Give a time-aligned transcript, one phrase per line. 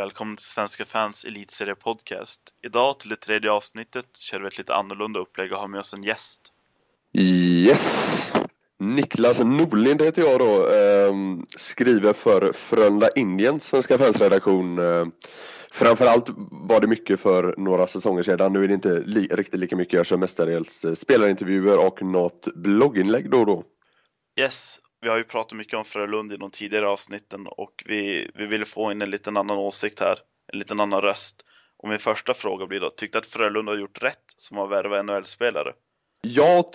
[0.00, 2.42] Välkommen till Svenska fans elitserie podcast.
[2.64, 5.94] Idag till det tredje avsnittet kör vi ett lite annorlunda upplägg och har med oss
[5.94, 6.40] en gäst.
[7.12, 8.32] Yes!
[8.78, 10.68] Niklas Norlind heter jag då.
[10.68, 11.14] Eh,
[11.58, 14.78] skriver för Frölunda Indiens Svenska fansredaktion.
[14.78, 15.06] Eh,
[15.70, 18.52] framförallt var det mycket för några säsonger sedan.
[18.52, 19.94] Nu är det inte li riktigt lika mycket.
[19.94, 23.64] Jag kör mestadels eh, spelarintervjuer och något blogginlägg då och då.
[24.40, 28.46] Yes, vi har ju pratat mycket om Frölunda i de tidigare avsnitten och vi, vi
[28.46, 30.18] ville få in en liten annan åsikt här,
[30.52, 31.44] en liten annan röst.
[31.82, 35.04] Och min första fråga blir då, tyckte att Frölunda har gjort rätt som har värvat
[35.04, 35.72] NHL-spelare?
[36.22, 36.70] Ja,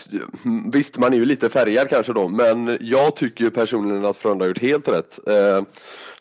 [0.74, 4.46] visst man är ju lite färgad kanske då, men jag tycker ju personligen att Frölunda
[4.46, 5.20] har gjort helt rätt.
[5.28, 5.64] Eh,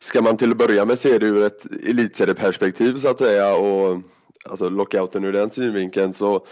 [0.00, 4.02] ska man till att börja med se det ur ett elitserieperspektiv så att säga och
[4.44, 6.46] alltså lockouten ur den synvinkeln så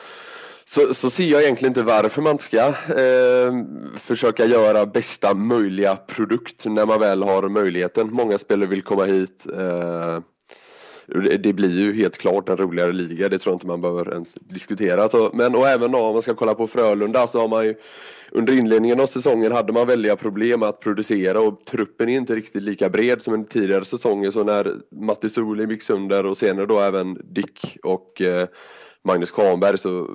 [0.64, 3.52] så, så ser jag egentligen inte varför man ska eh,
[3.98, 8.10] försöka göra bästa möjliga produkt när man väl har möjligheten.
[8.12, 9.46] Många spelare vill komma hit.
[9.58, 10.18] Eh,
[11.38, 14.34] det blir ju helt klart en roligare liga, det tror jag inte man behöver ens
[14.34, 15.08] diskutera.
[15.08, 17.74] Så, men och även om man ska kolla på Frölunda så har man ju
[18.30, 22.62] under inledningen av säsongen hade man väldiga problem att producera och truppen är inte riktigt
[22.62, 24.30] lika bred som under tidigare säsonger.
[24.30, 28.48] Så när Matti Soli gick sönder och senare då även Dick och eh,
[29.04, 30.10] Magnus Kahnberg så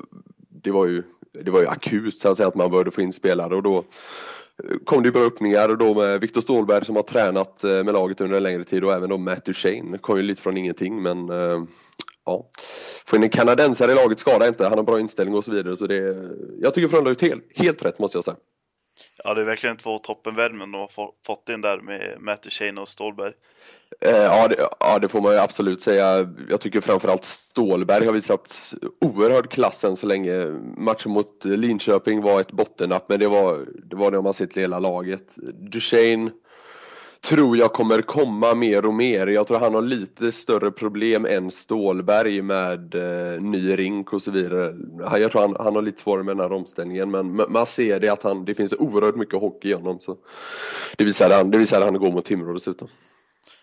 [0.68, 1.04] det var ju,
[1.44, 3.84] det var ju akut så att säga att man började få in spelare och då
[4.86, 8.22] kom det bra öppningar och då med Viktor Stålberg som har tränat eh, med laget
[8.22, 11.30] under en längre tid och även då Matt Duchene kom ju lite från ingenting men
[11.30, 11.64] eh,
[12.26, 12.50] ja.
[13.06, 15.76] Få in en kanadensare i laget skadar inte, han har bra inställning och så vidare
[15.76, 16.30] så det
[16.62, 18.38] Jag tycker Frölunda har gjort helt, helt rätt måste jag säga.
[19.24, 22.88] Ja det är verkligen två toppenvärmen de har fått in där med Matt Duchene och
[22.88, 23.34] Stålberg.
[24.02, 26.28] Eh, ja, det, ja, det får man ju absolut säga.
[26.50, 30.46] Jag tycker framförallt Stålberg har visat oerhörd klass än så länge.
[30.78, 34.46] Matchen mot Linköping var ett bottennapp, men det var det, var det om man ser
[34.46, 35.36] till hela laget.
[35.72, 36.32] Duchene
[37.22, 39.28] tror jag kommer komma mer och mer.
[39.28, 44.32] Jag tror han har lite större problem än Stålberg med eh, ny rink och så
[44.32, 44.76] vidare.
[45.20, 48.10] Jag tror han, han har lite svårare med den här omställningen men man ser det
[48.10, 50.00] att han, det finns oerhört mycket hockey i honom.
[50.00, 50.18] Så
[50.98, 52.88] det visar han, det visar han går mot Timrå dessutom.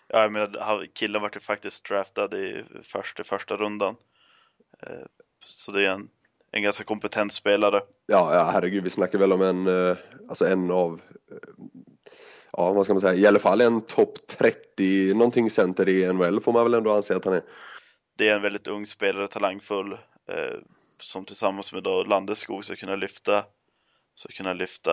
[0.09, 3.97] Ja, jag menar, killen vart ju faktiskt draftad i första, första rundan.
[4.83, 5.07] Eh,
[5.47, 6.09] så det är en,
[6.51, 7.81] en ganska kompetent spelare.
[8.07, 9.97] Ja, ja, herregud, vi snackar väl om en, eh,
[10.29, 11.01] alltså en av,
[11.31, 11.65] eh,
[12.53, 16.41] ja vad ska man säga, i alla fall en topp 30 någonting center i NHL
[16.41, 17.43] får man väl ändå anse att han är.
[18.19, 19.99] Det är en väldigt ung spelare, talangfull,
[21.01, 23.45] som tillsammans med då Landeskog ska kunna lyfta,
[24.15, 24.93] ska kunna lyfta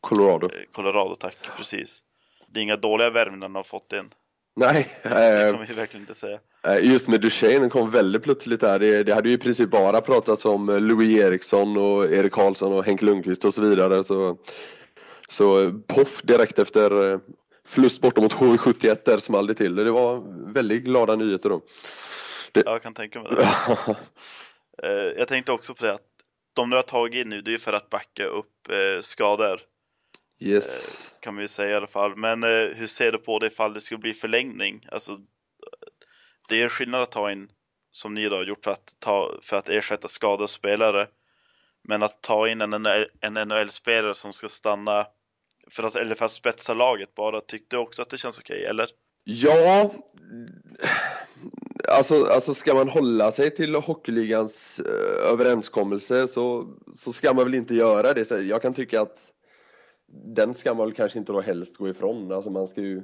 [0.00, 0.48] Colorado.
[0.72, 2.02] Colorado, tack, precis.
[2.48, 4.10] Det är inga dåliga värvningar de har fått in.
[4.56, 4.96] Nej.
[5.02, 6.38] Det kan vi verkligen inte säga.
[6.66, 8.78] Eh, just med Duchene kom väldigt plötsligt där.
[8.78, 12.84] Det, det hade ju i princip bara pratats om Louis Eriksson och Erik Karlsson och
[12.84, 14.04] Henk Lundqvist och så vidare.
[14.04, 14.38] Så,
[15.28, 17.18] så poff direkt efter eh,
[17.66, 19.74] förlust borta mot HV71 där small det till.
[19.74, 20.22] Det var
[20.52, 21.60] väldigt glada nyheter då.
[22.52, 22.62] Det...
[22.66, 23.48] Jag kan tänka mig det.
[24.82, 26.02] Eh, jag tänkte också på det att
[26.54, 28.68] de du har tagit in nu, det är för att backa upp
[29.00, 29.60] skador.
[30.38, 30.64] Yes.
[30.64, 32.16] Eh, kan vi säga i alla fall.
[32.16, 34.86] Men eh, hur ser du på det ifall det skulle bli förlängning?
[34.92, 35.18] Alltså,
[36.48, 37.48] det är en skillnad att ta in,
[37.90, 41.08] som ni då har gjort, för att, ta, för att ersätta skadade spelare.
[41.88, 42.86] Men att ta in en,
[43.20, 45.06] en NHL-spelare som ska stanna
[45.70, 48.56] för att, eller för att spetsa laget bara, tyckte du också att det känns okej,
[48.56, 48.88] okay, eller?
[49.24, 49.94] Ja,
[51.88, 56.66] alltså, alltså ska man hålla sig till hockeyligans eh, överenskommelse så,
[56.98, 58.30] så ska man väl inte göra det.
[58.30, 59.18] Jag kan tycka att
[60.22, 62.32] den ska man väl kanske inte då helst gå ifrån.
[62.32, 63.02] Alltså man ska ju,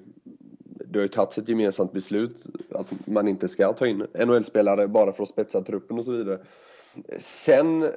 [0.64, 5.12] det har ju tagits ett gemensamt beslut att man inte ska ta in NHL-spelare bara
[5.12, 6.38] för att spetsa truppen och så vidare.
[7.18, 7.90] Sen eh,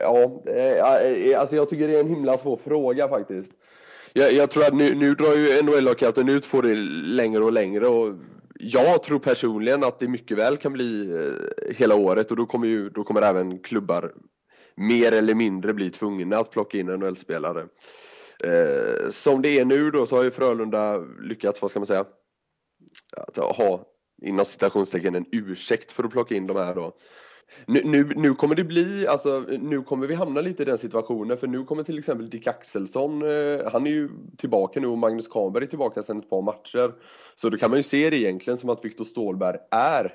[0.00, 3.52] Ja, eh, eh, alltså jag tycker det är en himla svår fråga faktiskt.
[4.12, 7.86] Jag, jag tror att nu, nu drar ju NHL-lockouten ut på det längre och längre
[7.86, 8.14] och
[8.58, 11.12] jag tror personligen att det mycket väl kan bli
[11.76, 14.12] hela året och då kommer, ju, då kommer även klubbar
[14.76, 17.66] mer eller mindre blir tvungna att plocka in NHL-spelare.
[18.44, 22.04] Eh, som det är nu då så har ju Frölunda lyckats, vad ska man säga,
[23.16, 23.86] att ha
[24.22, 26.96] inom citationstecken en ursäkt för att plocka in de här då.
[27.66, 31.38] Nu, nu, nu, kommer det bli, alltså nu kommer vi hamna lite i den situationen
[31.38, 35.28] för nu kommer till exempel Dick Axelsson, eh, han är ju tillbaka nu och Magnus
[35.28, 36.94] Kahnberg är tillbaka sedan ett par matcher.
[37.34, 40.12] Så då kan man ju se det egentligen som att Viktor Stålberg är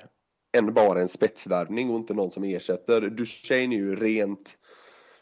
[0.52, 3.00] än bara en spetsvärvning och inte någon som ersätter.
[3.00, 4.58] Duchene är ju rent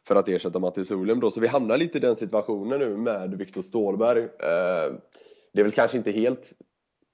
[0.05, 3.35] för att ersätta Mattias Olem då, så vi hamnar lite i den situationen nu med
[3.39, 4.23] Viktor Stålberg.
[4.23, 4.95] Eh,
[5.53, 6.53] det är väl kanske inte helt,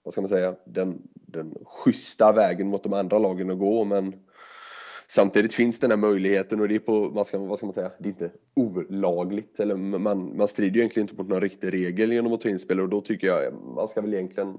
[0.03, 4.15] vad ska man säga, den, den schyssta vägen mot de andra lagen att gå, men
[5.09, 7.93] samtidigt finns den här möjligheten och det är på, vad ska, vad ska man säga,
[7.99, 12.13] det är inte olagligt, eller man, man strider ju egentligen inte mot någon riktig regel
[12.13, 14.59] genom att ta in spelare och då tycker jag man ska väl egentligen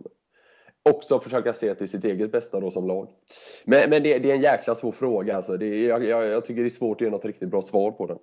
[0.89, 3.09] också försöka se till sitt eget bästa då som lag.
[3.65, 5.57] Men, men det, det är en jäkla svår fråga alltså.
[5.57, 8.07] Det jag, jag, jag, tycker det är svårt att ge något riktigt bra svar på
[8.07, 8.17] den.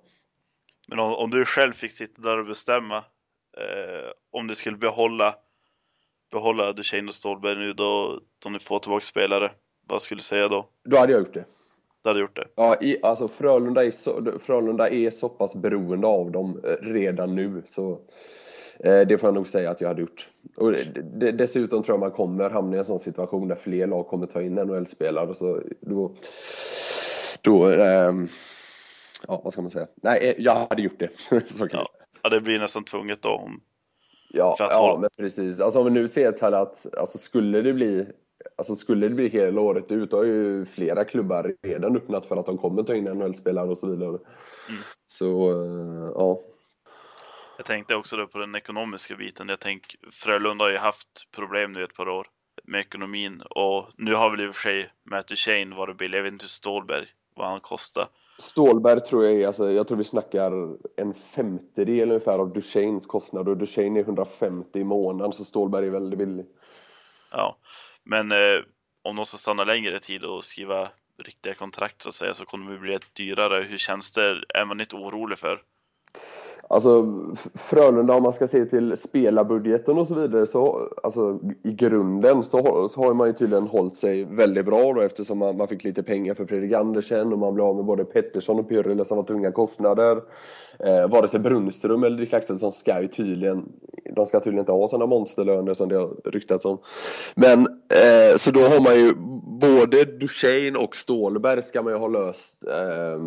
[0.87, 2.97] Men om, om du själv fick sitta där och bestämma
[3.57, 5.35] eh, om du skulle behålla
[6.31, 9.51] behålla Duchene och Stålberg nu då, då ni får tillbaka spelare,
[9.87, 10.69] vad skulle du säga då?
[10.83, 11.45] Då hade jag gjort det.
[12.03, 12.47] Du hade gjort det?
[12.55, 17.35] Ja, i, alltså Frölunda är, så, Frölunda är så pass beroende av dem eh, redan
[17.35, 17.99] nu så
[18.79, 20.29] det får jag nog säga att jag hade gjort.
[20.57, 20.73] Och
[21.33, 24.41] dessutom tror jag man kommer hamna i en sån situation där fler lag kommer ta
[24.41, 26.15] in NHL-spelare så då,
[27.41, 28.13] då eh,
[29.27, 29.87] ja vad ska man säga?
[29.95, 31.09] Nej, eh, jag hade gjort det.
[31.49, 31.85] så kan ja.
[32.23, 33.61] ja, det blir nästan tvunget då om
[34.29, 35.59] Ja, ja men precis.
[35.59, 38.07] Alltså om vi nu ser till att alltså skulle det bli
[38.57, 42.37] Alltså skulle det bli hela året ut, då har ju flera klubbar redan öppnat för
[42.37, 44.09] att de kommer ta in NHL-spelare och så vidare.
[44.09, 44.81] Mm.
[45.05, 46.39] Så, uh, ja.
[47.57, 49.49] Jag tänkte också då på den ekonomiska biten.
[49.49, 52.27] Jag tänker, Frölunda har ju haft problem nu ett par år
[52.63, 56.17] med ekonomin och nu har väl i och för sig Matthew Shane varit billig.
[56.17, 58.07] Jag vet inte Stålberg, vad han kostar.
[58.37, 60.51] Stålberg tror jag är, alltså, jag tror vi snackar
[60.97, 65.91] en femtedel ungefär av Duchennes kostnad och Duchene är 150 i månaden så Stålberg är
[65.91, 66.45] väldigt billig.
[67.31, 67.57] Ja,
[68.03, 68.59] men eh,
[69.03, 70.89] om de ska stanna längre tid och skriva
[71.23, 73.63] riktiga kontrakt så att säga så kommer det bli ett dyrare.
[73.63, 74.43] Hur känns det?
[74.49, 75.61] Är man inte orolig för?
[76.69, 77.05] Alltså
[77.53, 82.89] Frölunda om man ska se till spelarbudgeten och så vidare så alltså i grunden så,
[82.89, 86.03] så har man ju tydligen hållit sig väldigt bra då eftersom man, man fick lite
[86.03, 89.23] pengar för Fredrik Andersen och man blev av med både Pettersson och Pyrrhula som var
[89.23, 90.21] tunga kostnader.
[90.79, 93.65] Eh, vare sig Brunström eller Dick Axelsson ska ju tydligen
[94.15, 96.77] de ska tydligen inte ha sådana monsterlöner som det har ryktats om.
[97.35, 97.59] Men
[97.89, 99.13] eh, så då har man ju
[99.59, 103.19] både Duchesne och Stålberg ska man ju ha löst eh,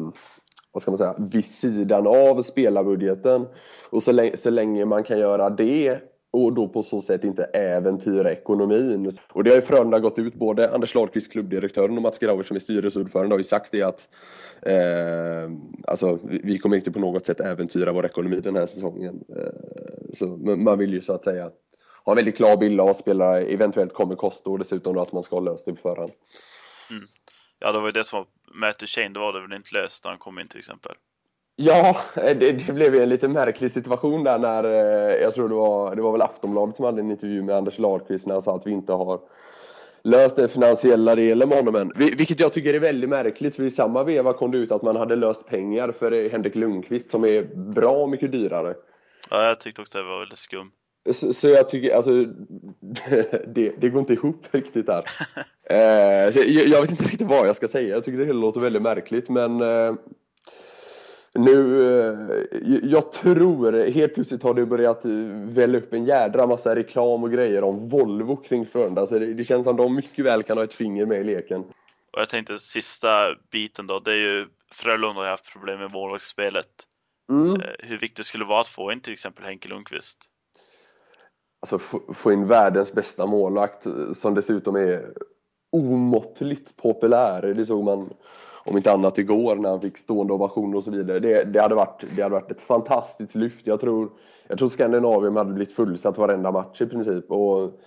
[0.79, 3.47] vad ska man säga, vid sidan av spelarbudgeten.
[3.91, 7.45] Och så länge, så länge man kan göra det och då på så sätt inte
[7.45, 9.11] äventyra ekonomin.
[9.33, 12.57] Och det har ju Frölunda gått ut, både Anders Lahlqvist, klubbdirektören och Mats Grauer som
[12.57, 14.09] är styrelseordförande har ju sagt det att
[14.63, 15.51] eh,
[15.87, 19.21] alltså, vi kommer inte på något sätt äventyra vår ekonomi den här säsongen.
[19.37, 21.51] Eh, så man vill ju så att säga
[22.05, 25.13] ha en väldigt klar bild av vad spelare eventuellt kommer kosta och dessutom då att
[25.13, 26.13] man ska ha löst det på förhand.
[26.91, 27.03] Mm.
[27.59, 30.05] Ja, det var ju det som var Matt Duchene, det var det väl inte löst
[30.05, 30.93] när han kom in till exempel?
[31.57, 35.55] Ja, det, det blev ju en lite märklig situation där när, eh, jag tror det
[35.55, 38.57] var, det var väl Aftonbladet som hade en intervju med Anders Lahlqvist när han sa
[38.57, 39.21] att vi inte har
[40.03, 41.93] löst den finansiella delen med honom än.
[41.97, 44.97] Vilket jag tycker är väldigt märkligt, för i samma veva kom det ut att man
[44.97, 48.75] hade löst pengar för Henrik Lundqvist som är bra mycket dyrare.
[49.31, 50.73] Ja, jag tyckte också det var väldigt skumt.
[51.13, 52.11] Så, så, jag tycker, alltså,
[53.47, 55.05] det, det går inte ihop riktigt där.
[55.71, 58.61] eh, jag, jag, vet inte riktigt vad jag ska säga, jag tycker det hela låter
[58.61, 59.95] väldigt märkligt men eh,
[61.35, 62.19] nu, eh,
[62.83, 67.65] jag tror, helt plötsligt har det börjat välla upp en jädra massa reklam och grejer
[67.65, 69.07] om Volvo kring Frölunda.
[69.07, 71.61] Så det, det, känns som de mycket väl kan ha ett finger med i leken.
[72.13, 76.67] Och jag tänkte sista biten då, det är ju Frölunda har haft problem med målvaktsspelet.
[77.31, 77.61] Mm.
[77.61, 80.19] Eh, hur viktigt skulle det vara att få in till exempel Henke Lundqvist?
[81.61, 81.79] Alltså
[82.15, 85.13] få in världens bästa målvakt eh, som dessutom är
[85.73, 87.55] omåttligt populär.
[87.57, 88.11] Det såg man
[88.65, 91.19] om inte annat igår när han fick stående ovationer och så vidare.
[91.19, 93.67] Det, det, hade, varit, det hade varit ett fantastiskt lyft.
[93.67, 94.11] Jag tror,
[94.49, 97.31] jag tror Skandinavien hade blivit fullsatt varenda match i princip.
[97.31, 97.81] Och,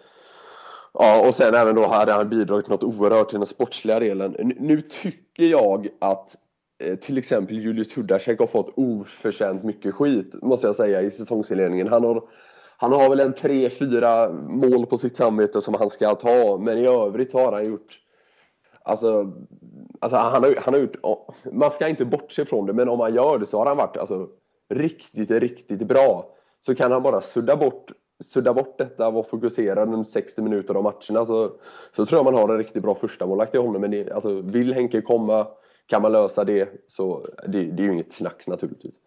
[0.94, 4.54] ja, och sen även då hade han bidragit något oerhört till den sportsliga delen.
[4.60, 6.36] Nu tycker jag att
[6.84, 11.88] eh, till exempel Julius Hudacek har fått oförtjänt mycket skit, måste jag säga, i säsongsinledningen.
[11.88, 12.24] Han har
[12.82, 16.78] han har väl en tre, fyra mål på sitt samvete som han ska ta, men
[16.78, 17.98] i övrigt har han gjort
[18.84, 19.32] Alltså,
[20.00, 20.96] alltså han, har, han har gjort,
[21.52, 23.98] man ska inte bortse från det, men om han gör det så har han varit
[23.98, 24.28] alltså,
[24.70, 26.36] riktigt, riktigt bra.
[26.60, 27.92] Så kan han bara sudda bort,
[28.24, 31.52] sudda bort detta och fokusera under 60 minuter av matcherna så,
[31.92, 33.82] så tror jag man har en riktigt bra första målakt i honom.
[33.82, 35.48] Men det, alltså, vill Henke komma,
[35.86, 39.00] kan man lösa det så det, det är ju inget snack naturligtvis.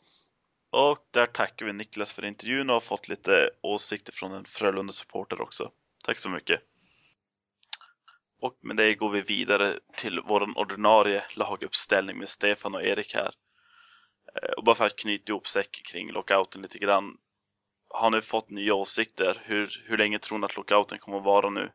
[0.75, 5.41] Och där tackar vi Niklas för intervjun och har fått lite åsikter från en Frölunda-supporter
[5.41, 5.71] också.
[6.05, 6.61] Tack så mycket!
[8.41, 13.35] Och med det går vi vidare till vår ordinarie laguppställning med Stefan och Erik här.
[14.35, 17.17] Eh, och bara för att knyta ihop säcken kring lockouten lite grann.
[17.89, 19.43] Har ni fått nya åsikter?
[19.45, 21.71] Hur, hur länge tror ni att lockouten kommer att vara nu?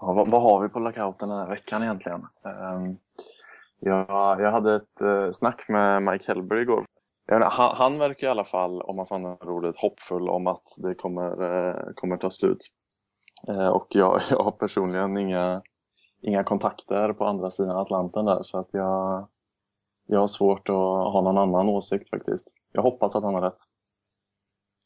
[0.00, 2.26] Ja, vad, vad, har vi på lockouten den här veckan egentligen?
[2.42, 2.98] Um,
[3.80, 6.86] jag, jag hade ett uh, snack med Mike Hellberg igår
[7.28, 10.94] han, han verkar i alla fall, om man får använda ordet, hoppfull om att det
[10.94, 12.70] kommer, eh, kommer ta slut.
[13.48, 15.62] Eh, och jag, jag har personligen inga,
[16.22, 19.28] inga kontakter på andra sidan Atlanten där så att jag,
[20.06, 20.74] jag har svårt att
[21.12, 22.54] ha någon annan åsikt faktiskt.
[22.72, 23.58] Jag hoppas att han har rätt.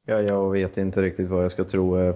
[0.04, 1.98] Ja, jag vet inte riktigt vad jag ska tro.
[1.98, 2.14] Eh,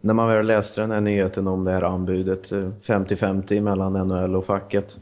[0.00, 4.36] när man väl läste den här nyheten om det här anbudet eh, 50-50 mellan NHL
[4.36, 4.98] och facket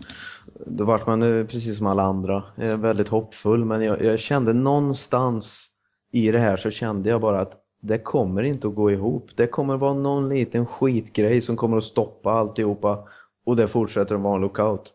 [0.67, 5.67] då vart man precis som alla andra eh, väldigt hoppfull men jag, jag, kände någonstans
[6.13, 9.31] i det här så kände jag bara att det kommer inte att gå ihop.
[9.37, 13.05] Det kommer vara någon liten skitgrej som kommer att stoppa alltihopa
[13.47, 14.95] och det fortsätter att vara en lockout.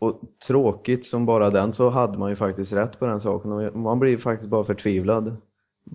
[0.00, 3.76] Och tråkigt som bara den så hade man ju faktiskt rätt på den saken och
[3.76, 5.36] man blir faktiskt bara förtvivlad.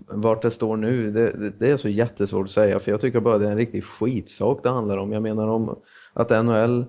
[0.07, 3.37] Vart det står nu, det, det är så jättesvårt att säga för jag tycker bara
[3.37, 5.11] det är en riktig skitsak det handlar om.
[5.11, 5.81] Jag menar om
[6.13, 6.85] att NHL,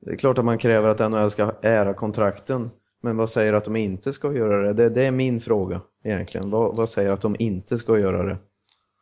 [0.00, 2.70] det är klart att man kräver att NHL ska ära kontrakten
[3.02, 4.72] men vad säger att de inte ska göra det?
[4.72, 6.50] Det, det är min fråga egentligen.
[6.50, 8.38] Vad, vad, säger att de inte ska göra det?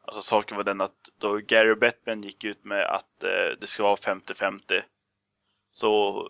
[0.07, 3.83] Alltså saken var den att då Gary Bettman gick ut med att eh, det ska
[3.83, 4.61] vara 50-50
[5.71, 6.23] så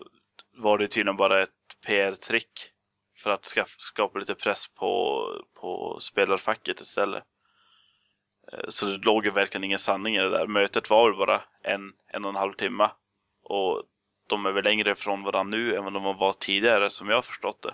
[0.57, 1.49] var det tydligen bara ett
[1.87, 2.71] PR-trick
[3.15, 5.23] för att skapa lite press på,
[5.61, 7.23] på spelarfacket istället.
[8.51, 10.47] Eh, så det låg ju verkligen ingen sanning i det där.
[10.47, 11.81] Mötet var väl bara en,
[12.13, 12.89] en och en halv timme.
[13.43, 13.83] Och
[14.29, 17.21] de är väl längre ifrån varandra nu än vad de var tidigare som jag har
[17.21, 17.73] förstått det.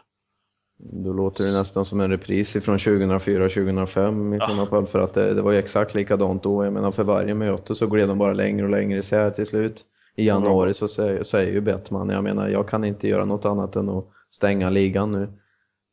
[0.84, 4.48] Då låter det nästan som en repris från 2004-2005 i ja.
[4.48, 6.64] sådana fall för att det, det, var ju exakt likadant då.
[6.64, 9.86] Jag menar för varje möte så gled de bara längre och längre isär till slut.
[10.16, 13.46] I januari så säger, så är ju Bettman, jag menar jag kan inte göra något
[13.46, 15.28] annat än att stänga ligan nu.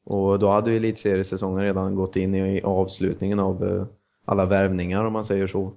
[0.04, 3.86] Och då hade ju elitseriesäsongen redan gått in i avslutningen av eh,
[4.24, 5.72] alla värvningar om man säger så.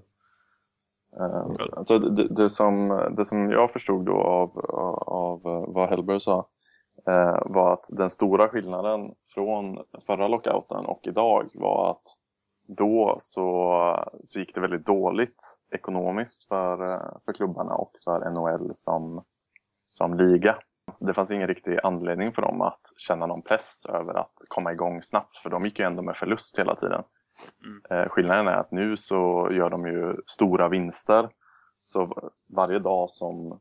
[1.19, 2.87] Ehm, alltså det, det, som,
[3.17, 4.59] det som jag förstod då av,
[5.07, 6.47] av eh, vad Hellberg sa
[7.07, 12.17] eh, var att den stora skillnaden från förra lockouten och idag var att
[12.67, 16.77] då så, så gick det väldigt dåligt ekonomiskt för,
[17.25, 19.23] för klubbarna och för NHL som,
[19.87, 20.55] som liga.
[20.99, 25.03] Det fanns ingen riktig anledning för dem att känna någon press över att komma igång
[25.03, 27.03] snabbt för de gick ju ändå med förlust hela tiden.
[27.65, 27.81] Mm.
[27.89, 31.29] Eh, skillnaden är att nu så gör de ju stora vinster.
[31.81, 33.59] Så varje dag som,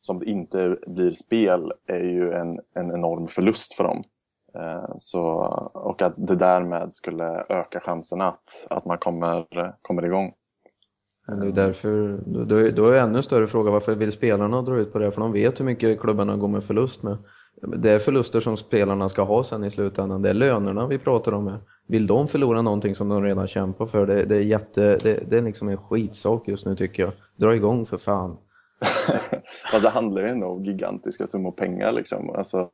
[0.00, 4.04] som det inte blir spel är ju en, en enorm förlust för dem.
[4.54, 5.24] Eh, så,
[5.74, 9.46] och att det därmed skulle öka chanserna att, att man kommer,
[9.82, 10.34] kommer igång.
[11.40, 14.98] Det är därför, då, då är ännu större fråga varför vill spelarna dra ut på
[14.98, 15.12] det?
[15.12, 17.16] För de vet hur mycket klubbarna går med förlust med.
[17.62, 20.22] Det är förluster som spelarna ska ha sen i slutändan.
[20.22, 21.46] Det är lönerna vi pratar om.
[21.46, 21.58] här.
[21.86, 24.06] Vill de förlora någonting som de redan kämpar för?
[24.06, 27.12] Det, det är, jätte, det, det, är liksom en skitsak just nu tycker jag.
[27.36, 28.30] Dra igång för fan.
[29.72, 31.92] alltså, det handlar ju ändå om gigantiska summor pengar.
[31.92, 32.30] Liksom.
[32.30, 32.70] Alltså,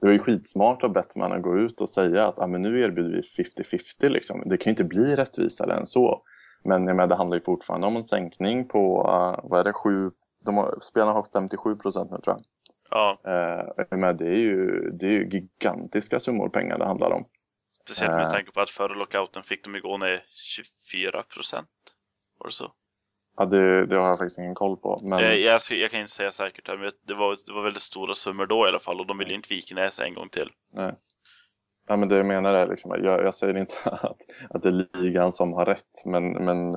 [0.00, 2.80] det var ju skitsmart av Bettman att gå ut och säga att ah, men nu
[2.80, 4.08] erbjuder vi 50-50.
[4.08, 4.42] Liksom.
[4.46, 6.22] Det kan ju inte bli rättvisare än så.
[6.64, 9.72] Men jag menar, det handlar ju fortfarande om en sänkning på, uh, vad är det,
[9.72, 10.10] 7,
[10.44, 12.44] de har, spelarna har 57 procent nu tror jag.
[12.90, 13.18] Ja.
[13.28, 17.24] Uh, men det är, ju, det är ju gigantiska summor pengar det handlar om.
[17.84, 21.68] Speciellt med uh, tanke på att förra lockouten fick de ju gå ner 24 procent.
[22.38, 22.72] Var det så?
[23.36, 25.00] Ja, det, det, har jag faktiskt ingen koll på.
[25.02, 25.18] Men...
[25.18, 28.46] Jag, jag, jag kan inte säga säkert, men det var, det var väldigt stora summor
[28.46, 30.50] då i alla fall och de ville inte vika sig en gång till.
[30.72, 30.94] Nej.
[31.90, 34.98] Ja, men det jag menar är liksom, jag, jag säger inte att, att det är
[34.98, 36.72] ligan som har rätt men, men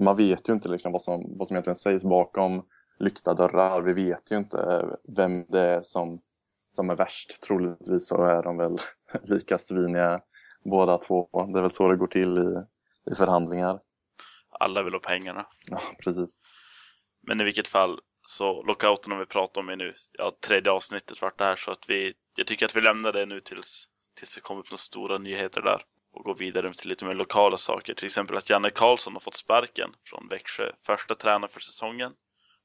[0.00, 2.62] man vet ju inte liksom vad, som, vad som egentligen sägs bakom
[2.98, 3.80] lyckta dörrar.
[3.80, 6.20] Vi vet ju inte vem det är som,
[6.68, 7.42] som är värst.
[7.42, 8.76] Troligtvis så är de väl
[9.22, 10.20] lika sviniga
[10.64, 11.46] båda två.
[11.52, 12.64] Det är väl så det går till i,
[13.12, 13.80] i förhandlingar.
[14.50, 15.46] Alla vill ha pengarna.
[15.70, 16.40] Ja, precis.
[17.22, 21.38] Men i vilket fall så lockouten vi pratar om är nu, ja, tredje avsnittet vart
[21.38, 23.88] det här så att vi, jag tycker att vi lämnar det nu tills
[24.18, 27.56] tills det kommer upp några stora nyheter där och gå vidare till lite mer lokala
[27.56, 27.94] saker.
[27.94, 30.64] Till exempel att Janne Karlsson har fått sparken från Växjö.
[30.86, 32.12] Första tränare för säsongen.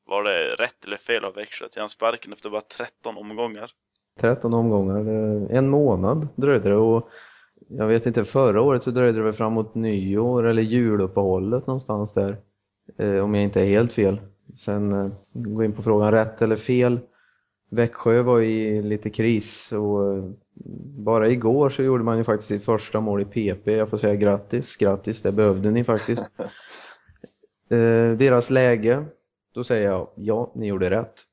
[0.06, 3.72] Var det rätt eller fel av Växjö att ge han sparken efter bara 13 omgångar?
[4.20, 5.00] 13 omgångar.
[5.00, 7.10] Eh, en månad dröjde det och
[7.70, 12.38] jag vet inte, förra året så dröjde det väl framåt nyår eller juluppehållet någonstans där.
[12.98, 14.22] Eh, om jag inte är helt fel.
[14.56, 17.00] Sen eh, gå in på frågan rätt eller fel.
[17.72, 20.24] Växjö var i lite kris och
[21.06, 23.68] bara igår så gjorde man ju faktiskt sitt första mål i PP.
[23.68, 26.24] Jag får säga grattis, grattis, det behövde ni faktiskt.
[27.70, 29.06] eh, deras läge,
[29.54, 31.24] då säger jag ja, ni gjorde rätt.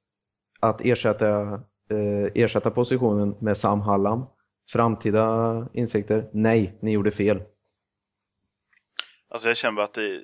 [0.60, 1.52] Att ersätta,
[1.90, 4.26] eh, ersätta positionen med Sam Hallam.
[4.70, 7.42] Framtida insikter, nej, ni gjorde fel.
[9.28, 10.22] Alltså jag känner bara att det...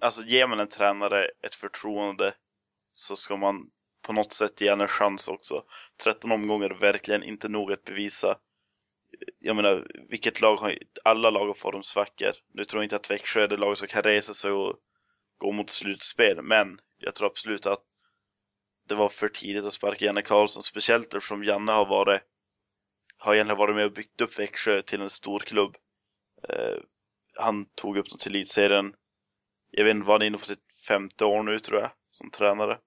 [0.00, 2.34] Alltså ger man en tränare ett förtroende
[2.92, 3.70] så ska man
[4.04, 5.64] på något sätt ge en chans också.
[6.02, 8.38] 13 omgångar är verkligen inte nog att bevisa.
[9.38, 12.32] Jag menar, vilket lag har, alla lag har formsvackor.
[12.54, 14.76] Nu tror jag inte att Växjö är det lag som kan resa sig och
[15.38, 17.82] gå mot slutspel, men jag tror absolut att
[18.88, 22.22] det var för tidigt att sparka Janne Karlsson, speciellt eftersom Janne har varit
[23.18, 25.76] har egentligen varit med och byggt upp Växjö till en stor klubb.
[26.48, 26.76] Eh,
[27.34, 28.94] han tog upp dem till elitserien
[29.76, 32.78] jag vet inte, var han inne på sitt femte år nu tror jag, som tränare.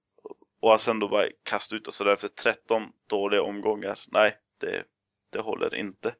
[0.62, 4.00] Och att sen då bara kasta ut oss sådär efter 13 dåliga omgångar.
[4.12, 4.84] Nej, det,
[5.34, 6.14] det håller inte.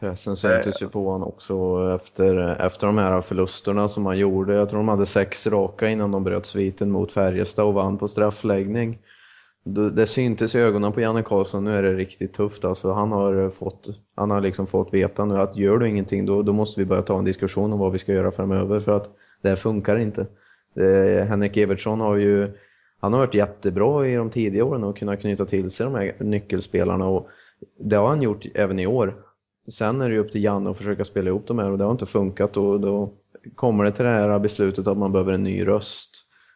[0.00, 1.54] Pressen syntes ju på honom också
[2.00, 4.54] efter, efter de här förlusterna som han gjorde.
[4.54, 8.08] Jag tror de hade sex raka innan de bröt sviten mot Färjestad och vann på
[8.08, 8.98] straffläggning.
[9.92, 12.64] Det syntes i ögonen på Janne Karlsson, nu är det riktigt tufft.
[12.64, 16.42] Alltså, han har, fått, han har liksom fått veta nu att gör du ingenting då,
[16.42, 19.08] då måste vi börja ta en diskussion om vad vi ska göra framöver för att
[19.42, 20.26] det här funkar inte.
[20.76, 22.52] Eh, Henrik Evertsson har ju
[23.00, 26.14] han har varit jättebra i de tidiga åren och kunnat knyta till sig de här
[26.20, 27.28] nyckelspelarna och
[27.80, 29.16] det har han gjort även i år.
[29.68, 31.84] Sen är det ju upp till Janne att försöka spela ihop de här och det
[31.84, 33.12] har inte funkat och då
[33.54, 36.10] kommer det till det här beslutet att man behöver en ny röst.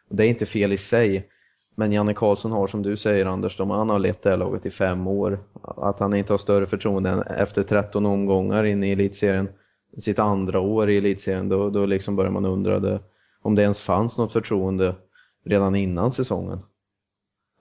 [0.09, 1.29] Det är inte fel i sig,
[1.75, 4.69] men Janne Karlsson har som du säger Anders, han har lett det här laget i
[4.69, 5.39] fem år.
[5.61, 9.49] Att han inte har större förtroende än efter 13 omgångar in i elitserien,
[9.97, 12.99] sitt andra år i elitserien, då, då liksom börjar man undra det,
[13.41, 14.95] om det ens fanns något förtroende
[15.43, 16.59] redan innan säsongen.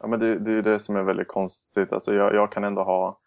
[0.01, 1.93] Ja, men det, det är det som är väldigt konstigt.
[1.93, 3.21] Alltså jag, jag kan ändå ha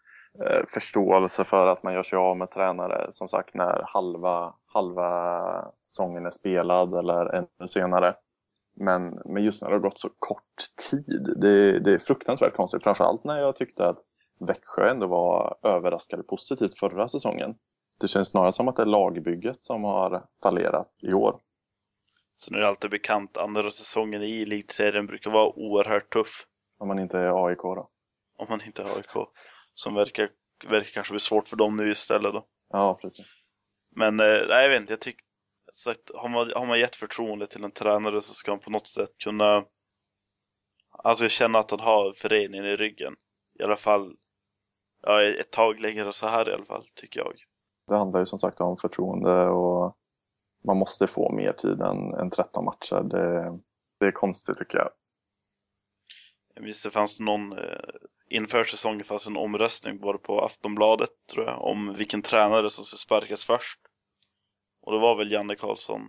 [0.44, 5.72] eh, förståelse för att man gör sig av med tränare, som sagt, när halva, halva
[5.80, 8.14] säsongen är spelad eller ännu senare.
[8.76, 10.42] Men, men just när det har gått så kort
[10.90, 12.82] tid, det, det är fruktansvärt konstigt.
[12.82, 13.98] Framförallt när jag tyckte att
[14.40, 17.54] Växjö ändå var överraskade positivt förra säsongen.
[18.00, 21.40] Det känns snarare som att det är lagbygget som har fallerat i år.
[22.38, 26.46] Sen är det alltid bekant, andra säsongen i elitserien brukar vara oerhört tuff.
[26.78, 27.90] Om man inte är AIK då?
[28.38, 29.28] Om man inte är AIK.
[29.74, 30.28] Som verkar,
[30.68, 32.46] verkar kanske bli svårt för dem nu istället då.
[32.72, 33.26] Ja, precis.
[33.96, 35.24] Men eh, nej, jag vet inte, jag tycker
[35.72, 38.70] så att har man, har man gett förtroende till en tränare så ska han på
[38.70, 39.64] något sätt kunna
[41.04, 43.14] Alltså känna att han har föreningen i ryggen.
[43.58, 44.16] I alla fall
[45.02, 47.32] ja, ett tag längre så här i alla fall, tycker jag.
[47.86, 49.96] Det handlar ju som sagt om förtroende och
[50.66, 53.02] man måste få mer tid än, än 13 matcher.
[53.02, 53.58] Det,
[54.00, 54.90] det är konstigt tycker jag.
[56.54, 57.78] Jag minns det fanns någon, eh,
[58.28, 62.98] inför säsongen fanns en omröstning både på Aftonbladet tror jag, om vilken tränare som skulle
[62.98, 63.80] sparkas först.
[64.82, 66.00] Och det var väl Janne Karlsson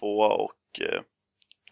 [0.00, 1.00] tvåa och eh,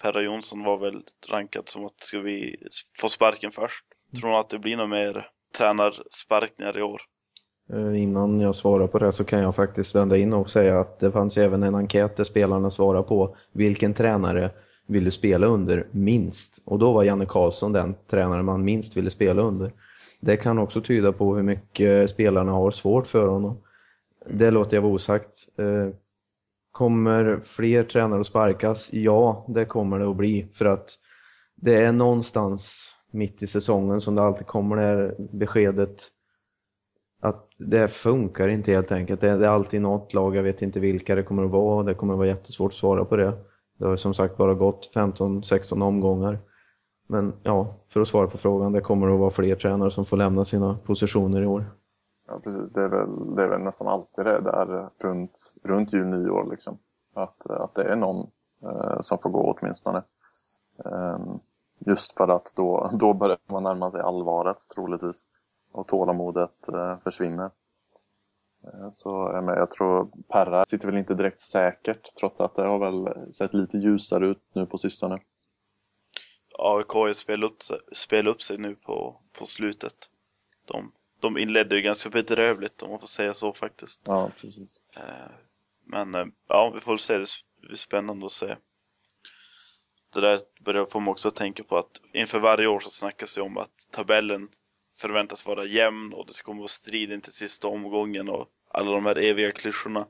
[0.00, 2.56] Perra Jonsson var väl rankad som att ska vi
[2.98, 3.84] få sparken först.
[4.20, 7.02] Tror du att det blir några mer tränarsparkningar i år?
[7.72, 10.98] Eh, innan jag svarar på det så kan jag faktiskt vända in och säga att
[10.98, 14.50] det fanns ju även en enkät där spelarna svarade på vilken tränare
[14.86, 16.62] vill du spela under minst?
[16.64, 19.72] Och då var Janne Karlsson den tränare man minst ville spela under.
[20.20, 23.58] Det kan också tyda på hur mycket spelarna har svårt för honom.
[24.30, 25.34] Det låter jag vara osagt.
[25.58, 25.88] Eh,
[26.72, 28.92] kommer fler tränare att sparkas?
[28.92, 30.46] Ja, det kommer det att bli.
[30.52, 30.90] För att
[31.54, 36.10] det är någonstans mitt i säsongen som det alltid kommer det här beskedet
[37.64, 39.20] det funkar inte helt enkelt.
[39.20, 41.82] Det är, det är alltid något lag, jag vet inte vilka det kommer att vara.
[41.82, 43.32] Det kommer att vara jättesvårt att svara på det.
[43.78, 46.38] Det har som sagt bara gått 15-16 omgångar.
[47.06, 50.16] Men ja, för att svara på frågan, det kommer att vara fler tränare som får
[50.16, 51.64] lämna sina positioner i år.
[52.28, 52.72] Ja, precis.
[52.72, 56.78] Det är väl, det är väl nästan alltid det där runt, runt jul, nyår liksom.
[57.14, 58.30] Att, att det är någon
[58.62, 60.02] eh, som får gå åtminstone.
[60.84, 61.18] Eh,
[61.86, 65.24] just för att då, då börjar man närma sig allvaret troligtvis
[65.74, 67.50] och tålamodet eh, försvinner.
[68.64, 73.32] Eh, så jag tror Perra sitter väl inte direkt säkert trots att det har väl
[73.34, 75.18] sett lite ljusare ut nu på sistone.
[76.58, 80.10] AIK har ju spelat upp, sig, spelat upp sig nu på, på slutet.
[80.64, 84.02] De, de inledde ju ganska bedrövligt om man får säga så faktiskt.
[84.04, 84.80] Ja, precis.
[84.96, 85.32] Eh,
[85.86, 87.18] men ja, vi får se.
[87.18, 87.26] Det
[87.66, 88.56] blir spännande att se.
[90.14, 93.34] Det där börjar få mig också att tänka på att inför varje år så snackas
[93.34, 94.48] det om att tabellen
[95.08, 98.48] förväntas vara jämn och det ska komma att vara strid in till sista omgången och
[98.70, 100.06] alla de här eviga klyschorna.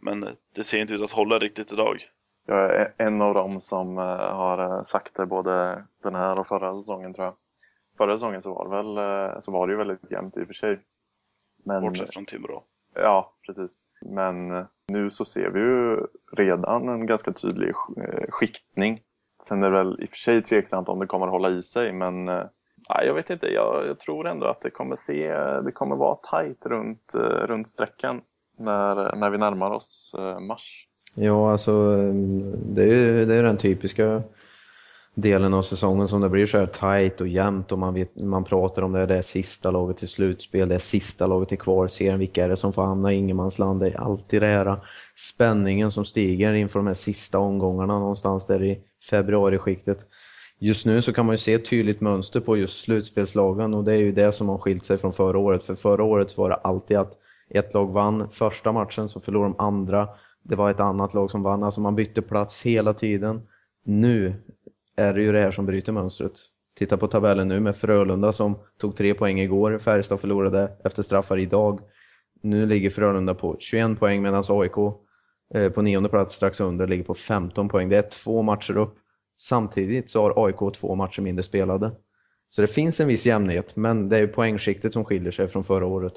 [0.00, 1.98] Men det ser inte ut att hålla riktigt idag.
[2.46, 6.46] Jag är en av dem som eh, har eh, sagt det både den här och
[6.46, 7.34] förra säsongen tror jag.
[7.98, 8.96] Förra säsongen så var det, väl,
[9.32, 10.80] eh, så var det ju väldigt jämnt i och för sig.
[11.64, 12.64] Men, Bortsett från Timrå.
[12.94, 13.72] Ja, precis.
[14.02, 17.74] Men nu så ser vi ju redan en ganska tydlig
[18.28, 19.00] skiktning.
[19.42, 21.62] Sen är det väl i och för sig tveksamt om det kommer att hålla i
[21.62, 22.28] sig, men
[22.94, 26.14] Ja, jag vet inte, jag, jag, tror ändå att det kommer, se, det kommer vara
[26.14, 28.20] tajt runt, eh, runt sträckan
[28.58, 30.86] när, när vi närmar oss eh, mars.
[31.14, 34.22] Ja, alltså mm, det är, det är den typiska
[35.14, 38.44] delen av säsongen som det blir så här tajt och jämnt och man, vet, man
[38.44, 42.18] pratar om det, det är sista laget i slutspel, det är sista laget i kvalserien,
[42.18, 43.80] vilka är det som får hamna i ingenmansland?
[43.80, 44.78] Det är alltid det här eh,
[45.16, 50.06] spänningen som stiger inför de här sista omgångarna någonstans där i februariskiktet
[50.62, 53.92] just nu så kan man ju se ett tydligt mönster på just slutspelslagen och det
[53.92, 55.64] är ju det som har skilt sig från förra året.
[55.64, 57.18] För förra året var det alltid att
[57.50, 60.08] ett lag vann första matchen så förlorade de andra.
[60.42, 61.62] det var ett annat lag som vann.
[61.62, 63.42] Alltså man bytte plats hela tiden.
[63.84, 64.34] Nu
[64.96, 66.32] är det ju det här som bryter mönstret.
[66.78, 69.78] Titta på tabellen nu med Frölunda som tog tre poäng igår.
[69.78, 71.80] Färjestad förlorade efter straffar idag.
[72.42, 74.76] Nu ligger Frölunda på 21 poäng medan AIK
[75.54, 77.88] eh, på nionde plats strax under ligger på 15 poäng.
[77.88, 78.98] Det är två matcher upp.
[79.42, 81.92] Samtidigt så har AIK två matcher mindre spelade.
[82.48, 85.86] Så det finns en viss jämnhet, men det är poängskiktet som skiljer sig från förra
[85.86, 86.12] året.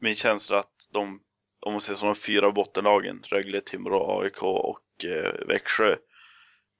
[0.00, 1.20] Min känsla är att de,
[1.66, 5.96] om man ser som de fyra bottenlagen, Rögle, Timrå, AIK och eh, Växjö,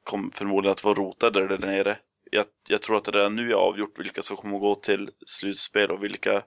[0.05, 1.99] kommer förmodligen att vara rotade där nere.
[2.31, 5.91] Jag, jag, tror att det redan nu är avgjort vilka som kommer gå till slutspel
[5.91, 6.45] och vilka,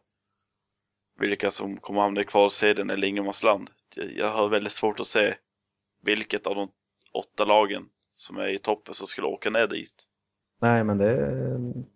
[1.19, 3.69] vilka som kommer hamna i kvalserien eller ingenmansland.
[3.95, 5.33] Jag, jag har väldigt svårt att se
[6.01, 6.71] vilket av de
[7.13, 9.93] åtta lagen som är i toppen som skulle åka ner dit.
[10.61, 11.15] Nej, men det,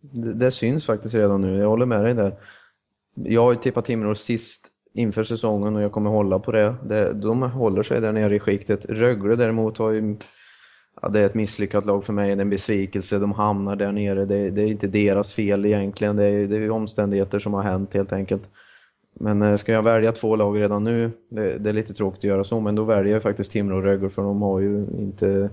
[0.02, 1.58] det, det syns faktiskt redan nu.
[1.58, 2.36] Jag håller med dig där.
[3.16, 6.76] Jag har ju tippat Timrå sist inför säsongen och jag kommer hålla på det.
[6.84, 7.14] det.
[7.14, 8.86] De håller sig där nere i skiktet.
[8.86, 10.18] Rögle däremot har ju
[11.02, 13.20] ja, det är ett misslyckat lag för mig, det är en besvikelse.
[13.20, 14.26] De hamnar där nere.
[14.26, 16.16] Det, det är inte deras fel egentligen.
[16.16, 18.50] Det är, det är omständigheter som har hänt helt enkelt.
[19.20, 22.24] Men eh, ska jag välja två lag redan nu, det, det, är lite tråkigt att
[22.24, 25.50] göra så, men då väljer jag faktiskt Timrå och Rögle för de har ju inte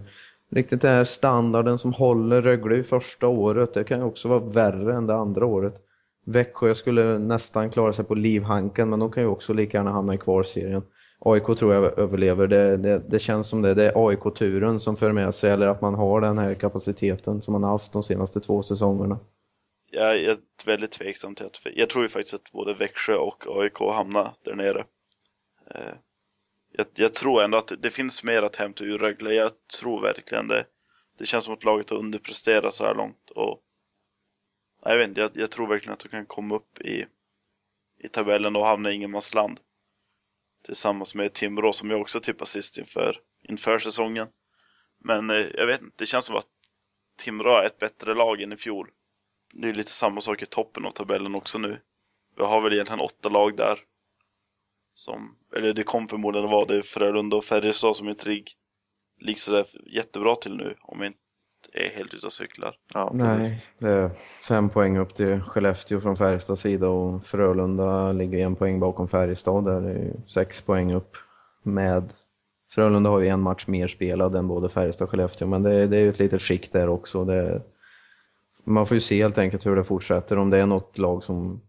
[0.52, 3.74] riktigt den här standarden som håller Rögle i första året.
[3.74, 5.74] Det kan ju också vara värre än det andra året.
[6.26, 10.14] Växjö skulle nästan klara sig på livhanken, men de kan ju också lika gärna hamna
[10.14, 10.82] i kvalserien.
[11.18, 12.46] AIK tror jag överlever.
[12.46, 13.74] Det, det, det, känns som det.
[13.74, 17.52] Det är AIK-turen som för med sig, eller att man har den här kapaciteten som
[17.52, 19.18] man har haft de senaste två säsongerna.
[19.90, 20.36] Jag är
[20.66, 21.60] väldigt tveksam till att...
[21.74, 24.84] Jag tror ju faktiskt att både Växjö och AIK hamnar där nere.
[25.74, 25.94] Eh,
[26.72, 29.34] jag, jag, tror ändå att det finns mer att hämta ur Rögle.
[29.34, 30.64] Jag tror verkligen det.
[31.18, 33.30] Det känns som att laget har underpresterat så här långt.
[33.30, 33.62] Och,
[34.82, 37.06] jag, vet inte, jag, jag tror verkligen att de kan komma upp i,
[37.98, 39.60] i tabellen och hamna i ingenmansland.
[40.64, 44.28] Tillsammans med Timrå som jag också tippar sist inför, inför säsongen.
[45.04, 46.48] Men eh, jag vet inte, det känns som att
[47.18, 48.90] Timrå är ett bättre lag än i fjol.
[49.52, 51.80] Det är lite samma sak i toppen av tabellen också nu.
[52.36, 53.78] Vi har väl egentligen åtta lag där.
[54.94, 58.52] Som, eller det kom förmodligen att vara det Frölunda och Färjestad som inte ligger
[59.20, 60.74] lig sådär jättebra till nu.
[60.82, 61.18] Om vi inte
[61.72, 62.74] är helt ute och cyklar.
[62.94, 64.10] Ja, Nej, det är
[64.48, 69.64] fem poäng upp till Skellefteå från Färjestads sida och Frölunda ligger en poäng bakom Färjestad.
[69.64, 71.16] Där är sex poäng upp
[71.62, 72.12] med
[72.70, 75.96] Frölunda har ju en match mer spelad än både Färjestad och Skellefteå, men det, det
[75.96, 77.24] är ju ett litet skikt där också.
[77.24, 77.62] Det,
[78.64, 81.60] man får ju se helt enkelt hur det fortsätter, om det är något lag som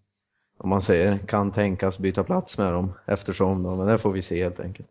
[0.63, 4.21] om man säger kan tänkas byta plats med dem eftersom, då, men det får vi
[4.21, 4.89] se helt enkelt.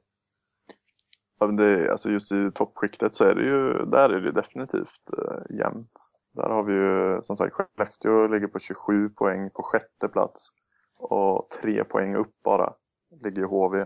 [1.41, 5.57] Ja, det, alltså just i toppskiktet så är det ju, där är det definitivt eh,
[5.57, 5.93] jämnt.
[6.35, 10.49] Där har vi ju som sagt Skellefteå ligger på 27 poäng på sjätte plats
[10.99, 12.73] och tre poäng upp bara
[13.25, 13.79] ligger HV.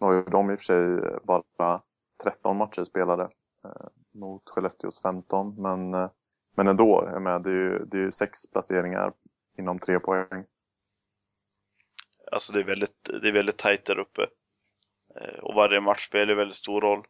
[0.00, 1.82] Nu har ju de i och för sig bara
[2.22, 3.22] 13 matcher spelade
[3.64, 6.10] eh, mot Skellefteås 15 men, eh,
[6.56, 9.12] men ändå, är med, det är ju det är sex placeringar
[9.58, 10.44] inom tre poäng.
[12.32, 14.26] Alltså det är väldigt, det är väldigt tajt där uppe.
[15.20, 17.06] Eh, och varje match spelar väldigt stor roll.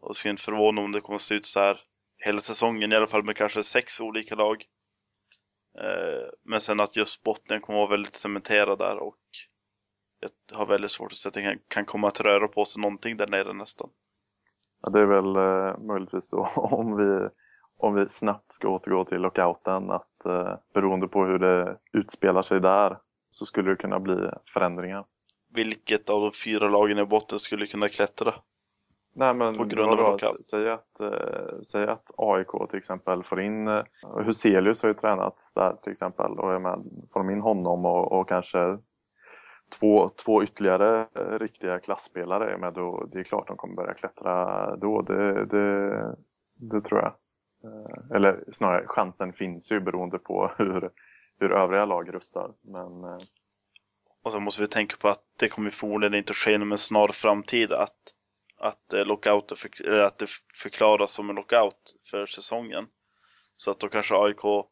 [0.00, 1.80] Och det ska inte förvåna om det kommer att se ut så här
[2.18, 4.64] hela säsongen i alla fall med kanske sex olika lag.
[5.78, 9.18] Eh, men sen att just botten kommer att vara väldigt cementerad där och
[10.20, 13.16] jag har väldigt svårt att se att det kan, komma att röra på sig någonting
[13.16, 13.90] där nere nästan.
[14.82, 17.28] Ja, det är väl eh, möjligtvis då om vi,
[17.78, 22.60] om vi snabbt ska återgå till lockouten att eh, beroende på hur det utspelar sig
[22.60, 22.98] där
[23.36, 25.04] så skulle det kunna bli förändringar.
[25.54, 28.34] Vilket av de fyra lagen i botten skulle kunna klättra?
[29.14, 30.44] Nej, men på grund av lockout?
[30.44, 33.84] Säg att, eh, säg att AIK till exempel får in, eh,
[34.24, 38.12] Huselius har ju tränat där till exempel och är med, får de in honom och,
[38.12, 38.78] och kanske
[39.80, 44.76] två, två ytterligare eh, riktiga klassspelare med då, det är klart de kommer börja klättra
[44.76, 46.16] då, det, det,
[46.54, 47.12] det tror jag.
[47.64, 50.90] Eh, eller snarare, chansen finns ju beroende på hur,
[51.38, 52.54] hur övriga lag rustar.
[52.62, 53.18] Men, eh,
[54.22, 57.08] och så måste vi tänka på att det kommer förmodligen inte ske inom en snar
[57.08, 57.96] framtid att,
[58.58, 60.26] att, eh, lockout för, att det
[60.62, 62.86] förklaras som en lockout för säsongen.
[63.56, 64.66] Så att då kanske AIK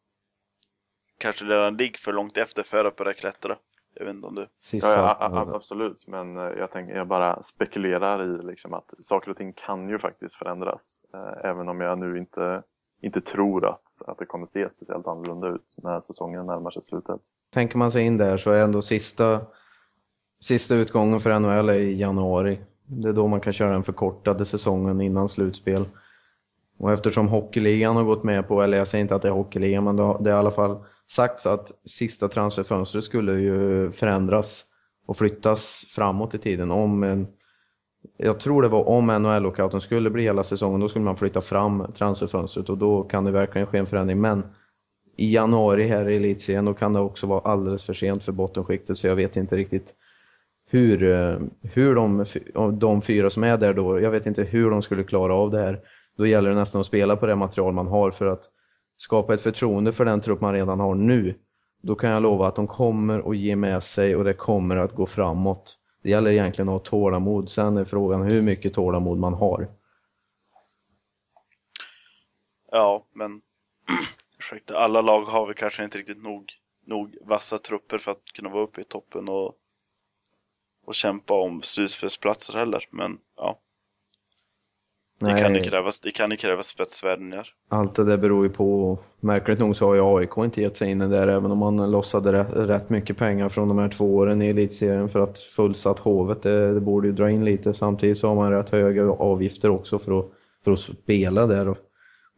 [1.17, 3.57] kanske redan ligger för långt efter för att börja klättra.
[3.93, 4.47] Jag vet inte om du...
[4.61, 4.95] Sista.
[4.95, 9.37] Ja, ja, absolut, men eh, jag, tänker, jag bara spekulerar i liksom att saker och
[9.37, 11.01] ting kan ju faktiskt förändras.
[11.43, 12.63] Även om jag nu inte
[13.05, 17.21] inte tror att, att det kommer se speciellt annorlunda ut när säsongen närmar sig slutet.
[17.53, 19.41] Tänker man sig in där så är ändå sista,
[20.41, 22.59] sista utgången för NHL i januari.
[22.85, 25.85] Det är då man kan köra den förkortade säsongen innan slutspel.
[26.77, 29.83] Och eftersom Hockeyligan har gått med på, eller jag säger inte att det är Hockeyligan,
[29.83, 34.65] men det har i alla fall sagts att sista transferfönstret skulle ju förändras
[35.05, 37.27] och flyttas framåt i tiden om en
[38.17, 41.91] jag tror det var om NHL-lockouten skulle bli hela säsongen, då skulle man flytta fram
[41.97, 44.21] transferfönstret och då kan det verkligen ske en förändring.
[44.21, 44.43] Men
[45.17, 48.99] i januari här i elitserien, då kan det också vara alldeles för sent för bottenskiktet,
[48.99, 49.93] så jag vet inte riktigt
[50.69, 52.25] hur, eh, hur de,
[52.79, 55.59] de fyra som är där då, jag vet inte hur de skulle klara av det
[55.59, 55.79] här.
[56.17, 58.43] Då gäller det nästan att spela på det material man har för att
[58.97, 61.35] skapa ett förtroende för den trupp man redan har nu.
[61.83, 64.93] Då kan jag lova att de kommer att ge med sig och det kommer att
[64.93, 65.77] gå framåt.
[66.05, 67.51] Det gäller egentligen att ha tålamod.
[67.51, 69.67] Sen är frågan hur mycket tålamod man har.
[72.71, 73.41] Ja, men
[74.39, 76.53] ursäkta, alla lag har väl kanske inte riktigt nog,
[76.85, 79.55] nog vassa trupper för att kunna vara uppe i toppen och,
[80.85, 82.87] och kämpa om slutspelsplatser heller.
[82.89, 83.59] Men ja,
[85.19, 85.41] det Nej.
[85.41, 87.47] kan ju krävas, det kan ju krävas spetsvärvningar.
[87.69, 90.91] Allt det där beror ju på, märkligt nog så har ju AIK inte gett sig
[90.91, 93.89] in i det där även om man lossade rätt, rätt mycket pengar från de här
[93.89, 97.73] två åren i elitserien för att fullsatt Hovet, det, det borde ju dra in lite.
[97.73, 100.25] Samtidigt så har man rätt höga avgifter också för att,
[100.63, 101.67] för att spela där.
[101.67, 101.77] Och,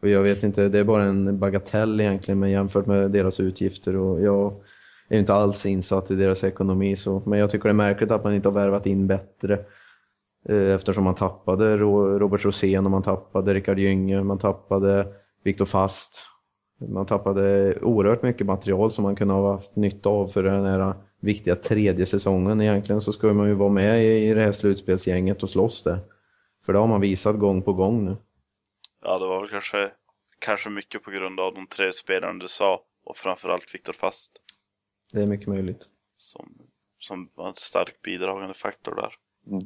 [0.01, 3.95] och jag vet inte, det är bara en bagatell egentligen men jämfört med deras utgifter
[3.95, 4.53] och jag
[5.09, 8.23] är inte alls insatt i deras ekonomi så, men jag tycker det är märkligt att
[8.23, 9.59] man inte har värvat in bättre.
[10.49, 15.65] Eh, Eftersom man tappade Ro- Robert Rosén och man tappade Rickard Gynge, man tappade Viktor
[15.65, 16.25] Fast.
[16.89, 20.93] Man tappade oerhört mycket material som man kunde ha haft nytta av för den här
[21.19, 22.61] viktiga tredje säsongen.
[22.61, 25.99] Egentligen så ska man ju vara med i det här slutspelsgänget och slåss där.
[26.65, 28.17] För det har man visat gång på gång nu.
[29.03, 29.91] Ja, det var väl kanske,
[30.39, 34.31] kanske mycket på grund av de tre spelarna du sa och framförallt Viktor Fast
[35.11, 35.81] Det är mycket möjligt.
[36.15, 36.49] som,
[36.99, 39.13] som var en stark bidragande faktor där.
[39.47, 39.63] Mm.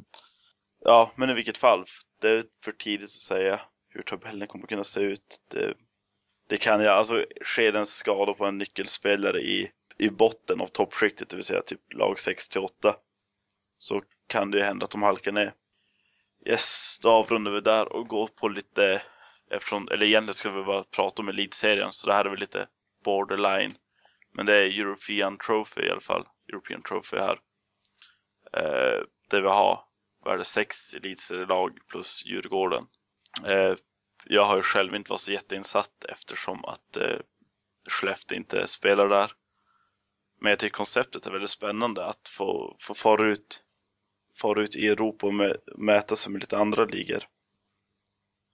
[0.84, 1.84] Ja, men i vilket fall,
[2.20, 5.40] det är för tidigt att säga hur tabellen kommer kunna se ut.
[5.50, 5.74] Det,
[6.48, 11.28] det kan ju, alltså sker en skada på en nyckelspelare i, i botten av toppskiktet,
[11.28, 12.96] det vill säga typ lag 6 till 8,
[13.76, 15.52] så kan det ju hända att de halkar ner.
[16.46, 19.02] Yes, då avrundar vi där och går på lite,
[19.50, 22.68] eftersom, eller egentligen ska vi bara prata om elitserien, så det här är väl lite
[23.04, 23.74] borderline.
[24.34, 27.38] Men det är European Trophy i alla fall, European Trophy här.
[28.52, 29.91] Eh, där vi har
[30.26, 32.84] är det, sex elitserielag plus Djurgården.
[33.44, 33.74] Eh,
[34.24, 37.18] jag har ju själv inte varit så jätteinsatt eftersom att eh,
[37.90, 39.32] Skellefteå inte spelar där.
[40.40, 43.62] Men jag tycker konceptet är väldigt spännande att få, få fara, ut,
[44.40, 47.22] fara ut i Europa och mä, mäta sig med lite andra ligor.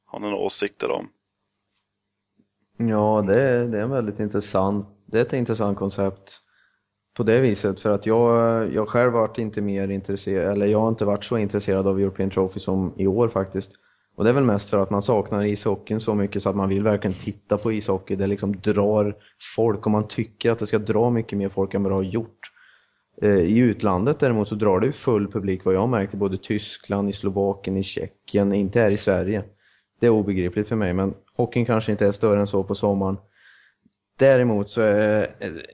[0.05, 1.11] Har ni några åsikter om?
[2.77, 6.41] Ja, det är, det är en väldigt intressant, det är ett intressant koncept
[7.19, 10.89] på det viset för att jag, jag själv varit inte mer intresserad, eller jag har
[10.89, 13.71] inte varit så intresserad av European Trophy som i år faktiskt.
[14.17, 16.69] Och det är väl mest för att man saknar ishockeyn så mycket så att man
[16.69, 18.17] vill verkligen titta på ishockey.
[18.17, 19.17] Det liksom drar
[19.57, 22.03] folk och man tycker att det ska dra mycket mer folk än vad det har
[22.03, 22.41] gjort.
[23.23, 26.39] Eh, I utlandet däremot så drar det full publik vad jag har märkt i både
[26.39, 29.43] Tyskland, i Slovakien, i Tjeckien, inte här i Sverige.
[30.01, 33.17] Det är obegripligt för mig men hockeyn kanske inte är större än så på sommaren.
[34.19, 35.27] Däremot så är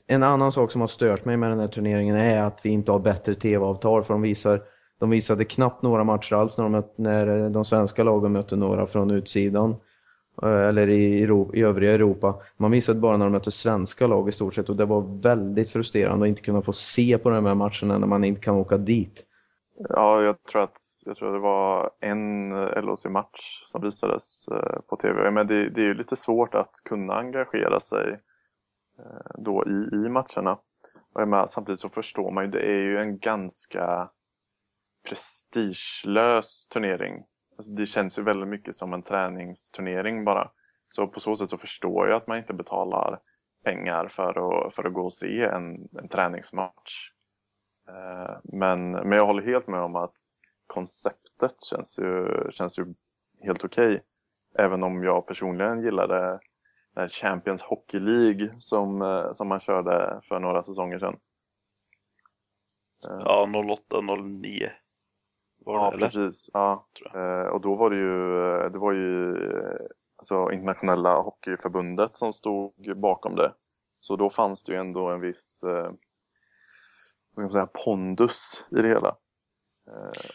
[0.07, 2.93] en annan sak som har stört mig med den här turneringen är att vi inte
[2.93, 4.61] har bättre tv-avtal för de visar
[5.01, 8.87] de visade knappt några matcher alls när de, möt, när de svenska lagen mötte några
[8.87, 9.77] från utsidan
[10.43, 12.35] eh, eller i, Europa, i övriga Europa.
[12.57, 15.71] Man visade bara när de mötte svenska lag i stort sett och det var väldigt
[15.71, 18.77] frustrerande att inte kunna få se på de här matcherna när man inte kan åka
[18.77, 19.25] dit.
[19.89, 22.51] Ja, jag tror att, jag tror att det var en
[22.85, 25.31] LHC-match som visades eh, på tv.
[25.31, 28.19] Men det, det är ju lite svårt att kunna engagera sig eh,
[28.99, 30.59] Eh, då i, i matcherna.
[31.13, 34.11] Och jag menar, samtidigt så förstår man ju, det är ju en ganska
[35.09, 37.25] prestigelös turnering.
[37.57, 40.51] Alltså det känns ju väldigt mycket som en träningsturnering bara.
[40.89, 43.21] Så på så sätt så förstår jag att man inte betalar
[43.65, 47.11] pengar för att, för att gå och se en, en träningsmatch.
[47.89, 50.15] Eh, Men, men jag håller helt med om att
[50.67, 52.95] konceptet känns ju, känns ju
[53.43, 54.03] helt okej.
[54.59, 56.41] Även om jag personligen gillade
[56.95, 61.17] den här Champions Hockey League som, eh, som man körde för några säsonger sedan.
[63.05, 64.71] Eh, Ja, 08, 09
[65.65, 65.99] var det, Ja, eller?
[66.07, 66.51] precis.
[66.53, 66.87] Ja.
[67.15, 72.99] Eh, och då var det ju, det var ju eh, alltså internationella hockeyförbundet som stod
[73.01, 73.55] bakom det.
[73.99, 75.93] Så då fanns det ju ändå en viss eh,
[77.33, 79.17] ska man säga, pondus i det hela.
[79.91, 80.31] Eh,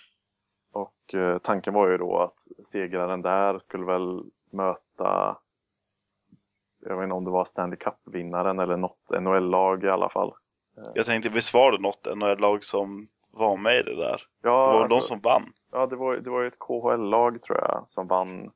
[0.72, 5.38] och eh, tanken var ju då att segraren där skulle väl möta,
[6.80, 10.34] jag vet inte om det var Stanley Cup-vinnaren eller något NHL-lag i alla fall.
[10.94, 14.22] Jag tänkte, visst var det något NHL-lag som var med i det där?
[14.42, 15.54] Ja, Det var de alltså- som vann.
[15.72, 18.52] Ja, det var, det var ju ett KHL-lag tror jag som vann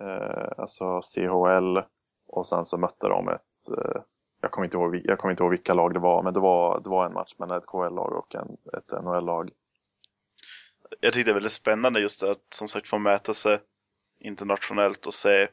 [0.00, 1.78] eh, alltså CHL
[2.28, 4.00] och sen så mötte de ett, eh,
[4.40, 6.80] jag, kommer inte ihåg, jag kommer inte ihåg vilka lag det var, men det var,
[6.80, 9.50] det var en match mellan ett KHL-lag och en, ett NHL-lag.
[11.00, 13.58] jag tycker det är väldigt spännande just att som sagt få mäta sig
[14.20, 15.48] internationellt och se,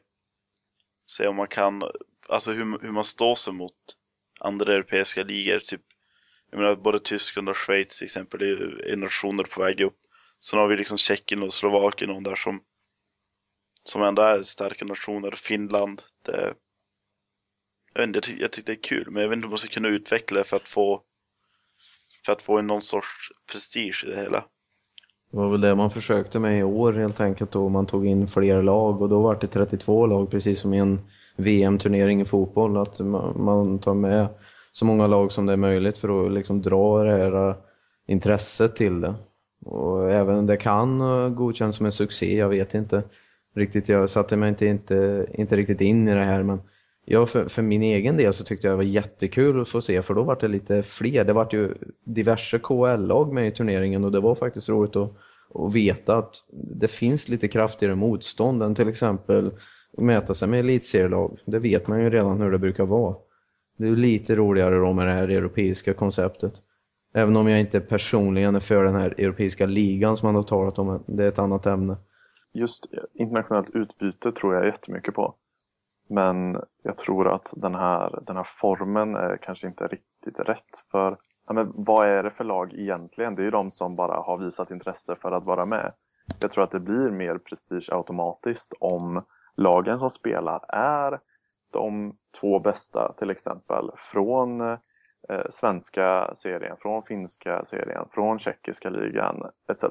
[1.06, 1.82] se om man kan,
[2.28, 3.74] alltså hur, hur man står sig mot
[4.40, 5.58] andra europeiska ligor.
[5.58, 5.80] Typ,
[6.50, 9.96] jag menar både Tyskland och Schweiz till exempel är, är nationer på väg upp.
[10.38, 12.62] Sen har vi liksom Tjeckien och Slovakien och där som,
[13.84, 15.30] som ändå är starka nationer.
[15.30, 16.02] Finland.
[16.24, 16.54] Det,
[17.94, 19.68] jag, vet inte, jag, tycker det är kul, men jag vet inte om man ska
[19.68, 21.04] kunna utveckla det för att få
[22.24, 24.44] för att få någon sorts prestige i det hela.
[25.34, 28.26] Det var väl det man försökte med i år helt enkelt då man tog in
[28.26, 31.00] fler lag och då var det 32 lag precis som i en
[31.36, 33.00] VM-turnering i fotboll att
[33.36, 34.28] man tar med
[34.72, 37.56] så många lag som det är möjligt för att liksom dra det här eh,
[38.06, 39.14] intresset till det.
[39.64, 43.02] Och även det kan eh, godkännas som en succé, jag vet inte
[43.54, 43.88] riktigt.
[43.88, 46.60] Jag satte mig inte, inte, inte riktigt in i det här men
[47.04, 50.02] Ja, för, för min egen del så tyckte jag det var jättekul att få se
[50.02, 51.24] för då var det lite fler.
[51.24, 55.12] Det var ju diverse KL-lag med i turneringen och det var faktiskt roligt att,
[55.54, 59.46] att veta att det finns lite kraftigare motstånd än till exempel
[59.96, 61.38] att mäta sig med elitserielag.
[61.44, 63.16] Det vet man ju redan hur det brukar vara.
[63.76, 66.52] Det är lite roligare då med det här europeiska konceptet.
[67.14, 70.78] Även om jag inte personligen är för den här europeiska ligan som man har talat
[70.78, 71.96] om, det är ett annat ämne.
[72.52, 75.34] Just internationellt utbyte tror jag jättemycket på.
[76.08, 80.84] Men jag tror att den här, den här formen är kanske inte riktigt rätt.
[80.90, 83.34] För ja, men vad är det för lag egentligen?
[83.34, 85.92] Det är ju de som bara har visat intresse för att vara med.
[86.40, 89.24] Jag tror att det blir mer prestige automatiskt om
[89.56, 91.20] lagen som spelar är
[91.72, 94.78] de två bästa till exempel från eh,
[95.50, 99.84] svenska serien, från finska serien, från tjeckiska ligan etc.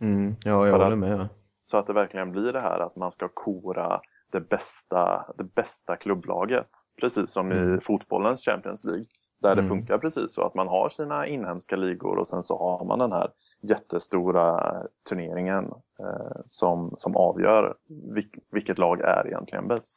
[0.00, 1.28] Mm, ja, jag håller att, med.
[1.62, 4.00] Så att det verkligen blir det här att man ska kora
[4.34, 6.68] det bästa, det bästa klubblaget.
[7.00, 7.78] Precis som mm.
[7.78, 9.06] i fotbollens Champions League.
[9.42, 9.62] Där mm.
[9.62, 12.98] det funkar precis så att man har sina inhemska ligor och sen så har man
[12.98, 13.30] den här
[13.62, 14.60] jättestora
[15.08, 15.64] turneringen
[16.00, 17.74] eh, som, som avgör
[18.14, 19.96] vilk, vilket lag är egentligen bäst.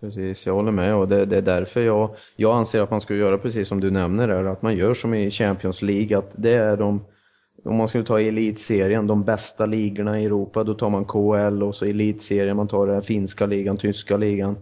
[0.00, 3.14] Precis, jag håller med och det, det, är därför jag, jag anser att man ska
[3.14, 6.54] göra precis som du nämner där, att man gör som i Champions League, att det
[6.54, 7.04] är de
[7.64, 11.74] om man skulle ta elitserien, de bästa ligorna i Europa, då tar man KL och
[11.74, 14.58] så elitserien, man tar den finska ligan, tyska ligan.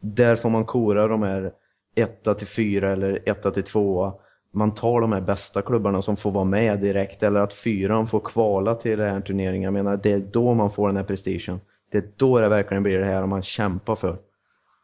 [0.00, 1.52] Där får man kora de här
[1.96, 4.12] 1 till 4 eller 1 till 2.
[4.52, 8.20] Man tar de här bästa klubbarna som får vara med direkt eller att fyran får
[8.20, 9.62] kvala till den här turneringen.
[9.62, 11.60] Jag menar, det är då man får den här prestigen.
[11.90, 14.18] Det är då det verkligen blir det här man kämpar för.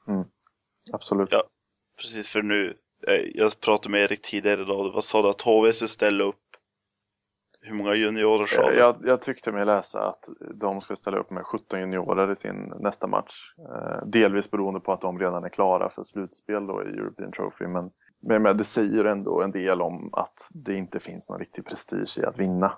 [0.09, 0.25] Mm.
[0.93, 1.29] Absolut.
[1.33, 1.43] Ja,
[2.01, 2.75] precis för nu.
[3.09, 4.91] Eh, jag pratade med Erik tidigare idag.
[4.95, 6.46] Vad sa du att HV ställa upp
[7.67, 8.77] hur många juniorer sa du?
[8.77, 12.73] Jag, jag tyckte mig läsa att de ska ställa upp med 17 juniorer i sin
[12.81, 13.35] nästa match.
[13.59, 17.67] Eh, delvis beroende på att de redan är klara för slutspel då i European Trophy.
[17.67, 17.91] Men,
[18.43, 22.25] men det säger ändå en del om att det inte finns någon riktig prestige i
[22.25, 22.73] att vinna.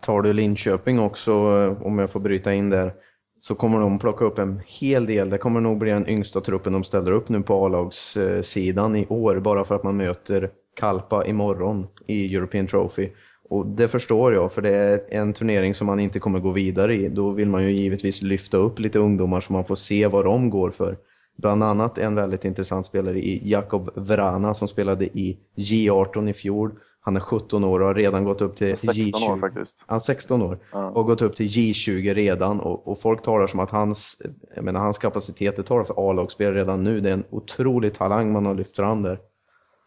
[0.00, 2.94] Tar du Linköping också, eh, om jag får bryta in där,
[3.40, 5.30] så kommer de plocka upp en hel del.
[5.30, 9.40] Det kommer nog bli den yngsta truppen de ställer upp nu på A-lagssidan i år,
[9.40, 13.10] bara för att man möter Kalpa imorgon i European Trophy.
[13.48, 16.94] Och det förstår jag, för det är en turnering som man inte kommer gå vidare
[16.94, 17.08] i.
[17.08, 20.50] Då vill man ju givetvis lyfta upp lite ungdomar så man får se vad de
[20.50, 20.96] går för.
[21.36, 26.70] Bland annat en väldigt intressant spelare i Jakob Vrana som spelade i J18 i fjol.
[27.00, 29.32] Han är 17 år och har redan gått upp till 16 J20.
[29.32, 29.84] år faktiskt.
[29.86, 30.90] Han är 16 år ja.
[30.90, 34.16] och gått upp till J20 redan och, och, folk talar som att hans,
[34.54, 37.00] jag menar, hans kapacitet talar för A-lagsspel redan nu.
[37.00, 39.18] Det är en otrolig talang man har lyft fram där.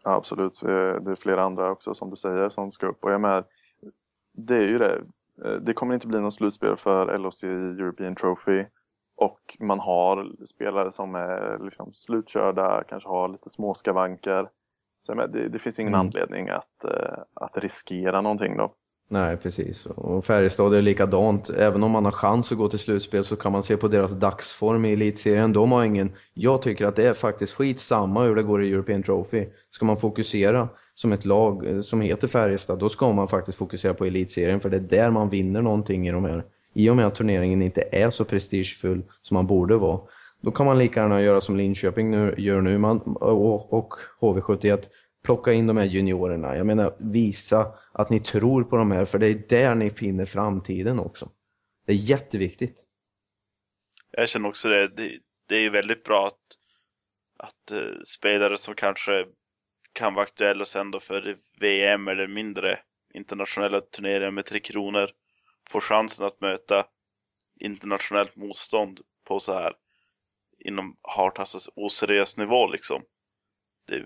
[0.04, 0.60] Ja, absolut.
[0.62, 3.04] Det är flera andra också som du säger som ska upp.
[3.04, 3.44] Och jag med,
[4.34, 5.02] det är ju det.
[5.46, 8.66] Eh, det kommer inte bli någon slutspel för LOC European Trophy.
[9.16, 14.50] Och man har spelare som är liksom slutkörda, kanske har lite småskavanker.
[15.02, 16.08] Så det, det finns ingen mm.
[16.08, 18.74] anledning att, eh, att riskera någonting då.
[19.12, 19.86] Nej, precis.
[19.86, 21.50] Och Färjestad är likadant.
[21.50, 24.12] Även om man har chans att gå till slutspel så kan man se på deras
[24.12, 25.54] dagsform i elitserien.
[25.54, 26.12] De har ingen...
[26.34, 29.46] Jag tycker att det är faktiskt skit samma hur det går i European Trophy.
[29.70, 33.94] Ska man fokusera som ett lag eh, som heter Färjestad, då ska man faktiskt fokusera
[33.94, 34.60] på elitserien.
[34.60, 36.44] För det är där man vinner någonting i de här.
[36.74, 40.00] I och med att turneringen inte är så prestigefull som man borde vara.
[40.42, 44.80] Då kan man lika gärna göra som Linköping nu, gör nu man, och, och HV71
[45.24, 46.56] plocka in de här juniorerna.
[46.56, 50.26] Jag menar, visa att ni tror på de här, för det är där ni finner
[50.26, 51.32] framtiden också.
[51.86, 52.86] Det är jätteviktigt.
[54.12, 54.88] Jag känner också det.
[54.88, 56.40] Det, det är väldigt bra att,
[57.38, 59.26] att uh, spelare som kanske
[59.94, 62.80] kan vara aktuella sen då för VM eller mindre
[63.14, 65.10] internationella turneringar med Tre Kronor
[65.70, 66.86] får chansen att möta
[67.60, 69.74] internationellt motstånd på så här
[70.60, 73.02] inom Hartassas oseriös nivå liksom.
[73.88, 74.06] Det,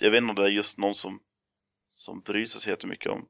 [0.00, 1.20] jag vet inte om det är just någon som,
[1.90, 3.26] som bryr sig så jättemycket om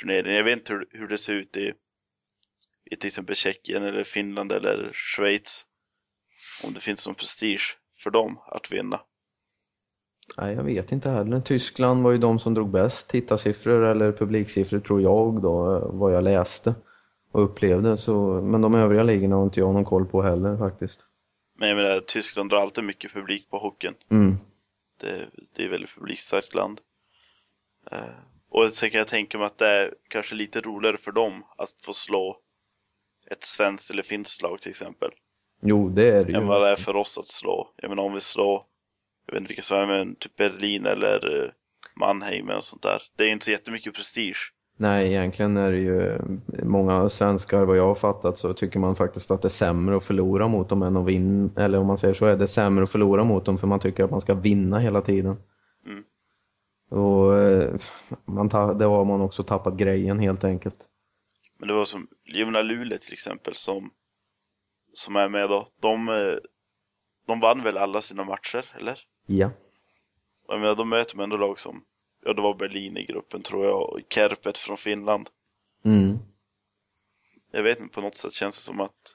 [0.00, 0.36] turneringen.
[0.36, 1.72] Jag vet inte hur, hur det ser ut i
[2.90, 5.64] i till exempel Tjeckien eller Finland eller Schweiz.
[6.64, 9.00] Om det finns någon prestige för dem att vinna.
[10.36, 11.40] Nej, jag vet inte heller.
[11.40, 16.24] Tyskland var ju de som drog bäst tittarsiffror eller publiksiffror tror jag då, vad jag
[16.24, 16.74] läste
[17.32, 17.96] och upplevde.
[17.96, 21.00] Så, men de övriga ligorna har inte jag någon koll på heller faktiskt.
[21.58, 23.94] Men jag menar, Tyskland drar alltid mycket publik på hockeyn.
[24.10, 24.36] Mm.
[24.98, 26.80] Det, det är väldigt publikstarkt land.
[27.90, 28.18] Eh,
[28.50, 31.74] och sen kan jag tänka mig att det är kanske lite roligare för dem att
[31.82, 32.40] få slå
[33.30, 35.10] ett svenskt eller finskt lag till exempel.
[35.60, 36.36] Jo, det är det ju.
[36.38, 37.74] Än vad det är för oss att slå.
[37.76, 38.62] Jag menar om vi slår,
[39.26, 41.50] jag vet inte vilka som är med, typ Berlin eller eh,
[41.96, 43.02] Mannheim och sånt där.
[43.16, 44.52] Det är inte så jättemycket prestige.
[44.80, 46.18] Nej, egentligen är det ju
[46.62, 50.04] många svenskar, vad jag har fattat, så tycker man faktiskt att det är sämre att
[50.04, 51.50] förlora mot dem än att vinna.
[51.56, 54.04] Eller om man säger så är det sämre att förlora mot dem för man tycker
[54.04, 55.36] att man ska vinna hela tiden.
[55.86, 56.04] Mm.
[56.90, 57.74] Och eh,
[58.24, 60.78] man det har man också tappat grejen helt enkelt.
[61.58, 63.90] Men det var som Jona Luleå till exempel som,
[64.92, 65.66] som är med då.
[65.80, 66.34] De, eh,
[67.26, 68.98] de vann väl alla sina matcher, eller?
[69.26, 69.50] Ja.
[70.48, 71.82] Jag menar, de möter med ändå lag som,
[72.24, 75.28] ja det var Berlin i gruppen tror jag, och Kärpet från Finland.
[75.84, 76.18] Mm.
[77.52, 79.14] Jag vet inte, på något sätt känns det som att,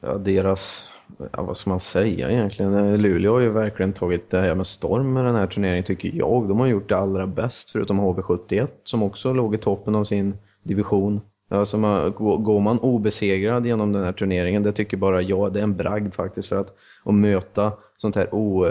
[0.00, 0.88] Ja, deras,
[1.32, 3.02] ja, vad ska man säga egentligen?
[3.02, 6.48] Luleå har ju verkligen tagit det här med storm med den här turneringen tycker jag.
[6.48, 10.36] De har gjort det allra bäst förutom HV71 som också låg i toppen av sin
[10.62, 11.20] division.
[11.48, 15.62] Alltså man, går man obesegrad genom den här turneringen, det tycker bara jag, det är
[15.64, 18.66] en bragd faktiskt för att, att möta sånt här o,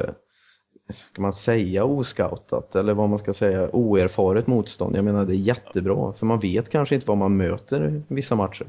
[0.94, 4.96] ska man säga oscoutat eller vad man ska säga, oerfaret motstånd.
[4.96, 8.36] Jag menar det är jättebra för man vet kanske inte vad man möter i vissa
[8.36, 8.68] matcher.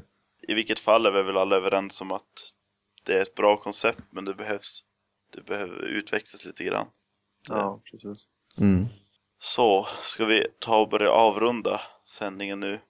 [0.49, 2.53] i vilket fall är vi väl alla överens om att
[3.05, 4.85] det är ett bra koncept, men det behövs,
[5.35, 6.87] det behöver utvecklas lite grann.
[7.49, 8.27] Ja, precis.
[8.59, 8.87] Mm.
[9.39, 12.81] Så, ska vi ta och börja avrunda sändningen nu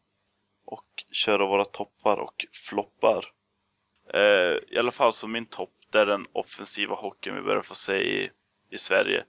[0.67, 3.25] och köra våra toppar och floppar.
[4.15, 7.75] Eh, I alla fall så min topp, det är den offensiva hockeyn vi börjar få
[7.75, 8.31] se i,
[8.71, 9.25] i Sverige.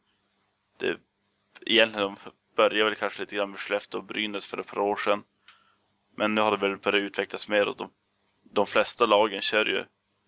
[0.78, 0.98] Det,
[1.66, 2.16] egentligen
[2.56, 5.24] började väl kanske lite grann med Skellefteå och Brynäs för ett par år sedan.
[6.16, 7.90] Men nu har det väl börjat utvecklas mer och de,
[8.44, 9.84] de flesta lagen kör ju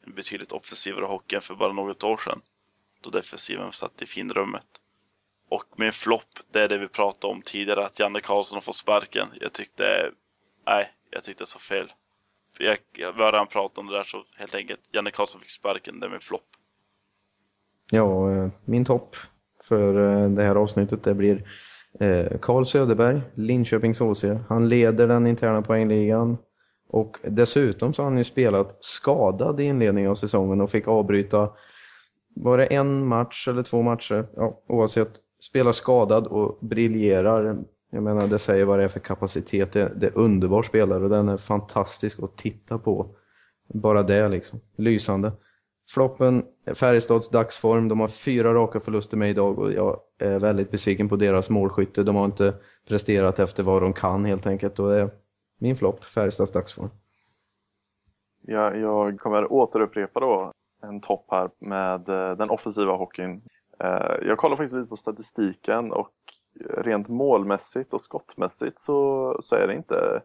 [0.05, 2.41] en betydligt offensivare hockey än för bara något år sedan.
[3.01, 4.68] Då defensiven satt i finrummet.
[5.49, 8.76] Och min flopp, det är det vi pratade om tidigare, att Janne Karlsson har fått
[8.76, 9.28] sparken.
[9.41, 10.12] Jag tyckte,
[10.66, 11.93] nej, jag tyckte så fel.
[12.57, 15.49] För jag, jag, hörde han prata om det där så helt enkelt, Janne Karlsson fick
[15.49, 16.55] sparken, det är min flopp.
[17.91, 19.15] Ja, eh, min topp
[19.63, 21.35] för eh, det här avsnittet det blir
[21.99, 24.23] eh, Karl Carl Söderberg, Linköpings HC.
[24.47, 26.37] Han leder den interna poängligan
[26.89, 31.49] och dessutom så har han ju spelat skadad i inledningen av säsongen och fick avbryta
[32.35, 37.57] var det en match eller två matcher, ja, oavsett, spelar skadad och briljerar.
[37.91, 39.71] Jag menar, det säger vad det är för kapacitet.
[39.71, 43.15] Det, det är underbar spelare och den är fantastisk att titta på.
[43.73, 44.59] Bara det liksom.
[44.77, 45.31] Lysande.
[45.89, 47.87] Floppen, Färjestads dagsform.
[47.87, 52.03] De har fyra raka förluster med idag och jag är väldigt besviken på deras målskytte.
[52.03, 52.53] De har inte
[52.87, 54.79] presterat efter vad de kan helt enkelt.
[54.79, 55.09] Och det är
[55.59, 56.89] min flopp, Färjestads dagsform.
[58.41, 60.51] Jag, jag kommer återupprepa då
[60.83, 63.41] en topp här med eh, den offensiva hockeyn.
[63.79, 66.13] Eh, jag kollar faktiskt lite på statistiken och
[66.77, 70.21] rent målmässigt och skottmässigt så, så är det inte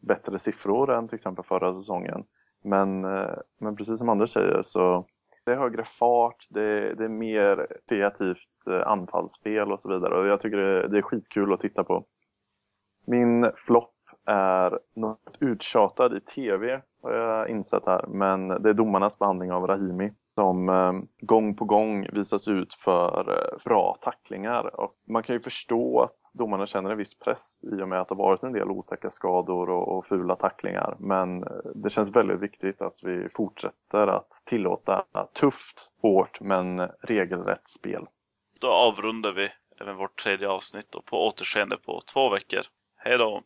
[0.00, 2.24] bättre siffror än till exempel förra säsongen.
[2.66, 5.06] Men, eh, men precis som Anders säger så
[5.44, 10.20] det är högre fart, det, det är mer kreativt eh, anfallsspel och så vidare.
[10.20, 12.04] Och jag tycker det, det är skitkul att titta på.
[13.06, 13.94] Min flopp
[14.24, 18.06] är något uttjatad i tv har jag insett här.
[18.08, 23.30] Men det är domarnas behandling av Rahimi som eh, gång på gång visas ut för
[23.30, 24.80] eh, bra tacklingar.
[24.80, 28.08] Och man kan ju förstå att domarna känner en viss press i och med att
[28.08, 30.96] det varit en del otäcka skador och, och fula tacklingar.
[30.98, 35.04] Men eh, det känns väldigt viktigt att vi fortsätter att tillåta
[35.40, 38.06] tufft, hårt men regelrätt spel.
[38.60, 39.48] Då avrundar vi
[39.80, 42.62] även vårt tredje avsnitt och på återseende på två veckor.
[42.96, 43.42] Hej då!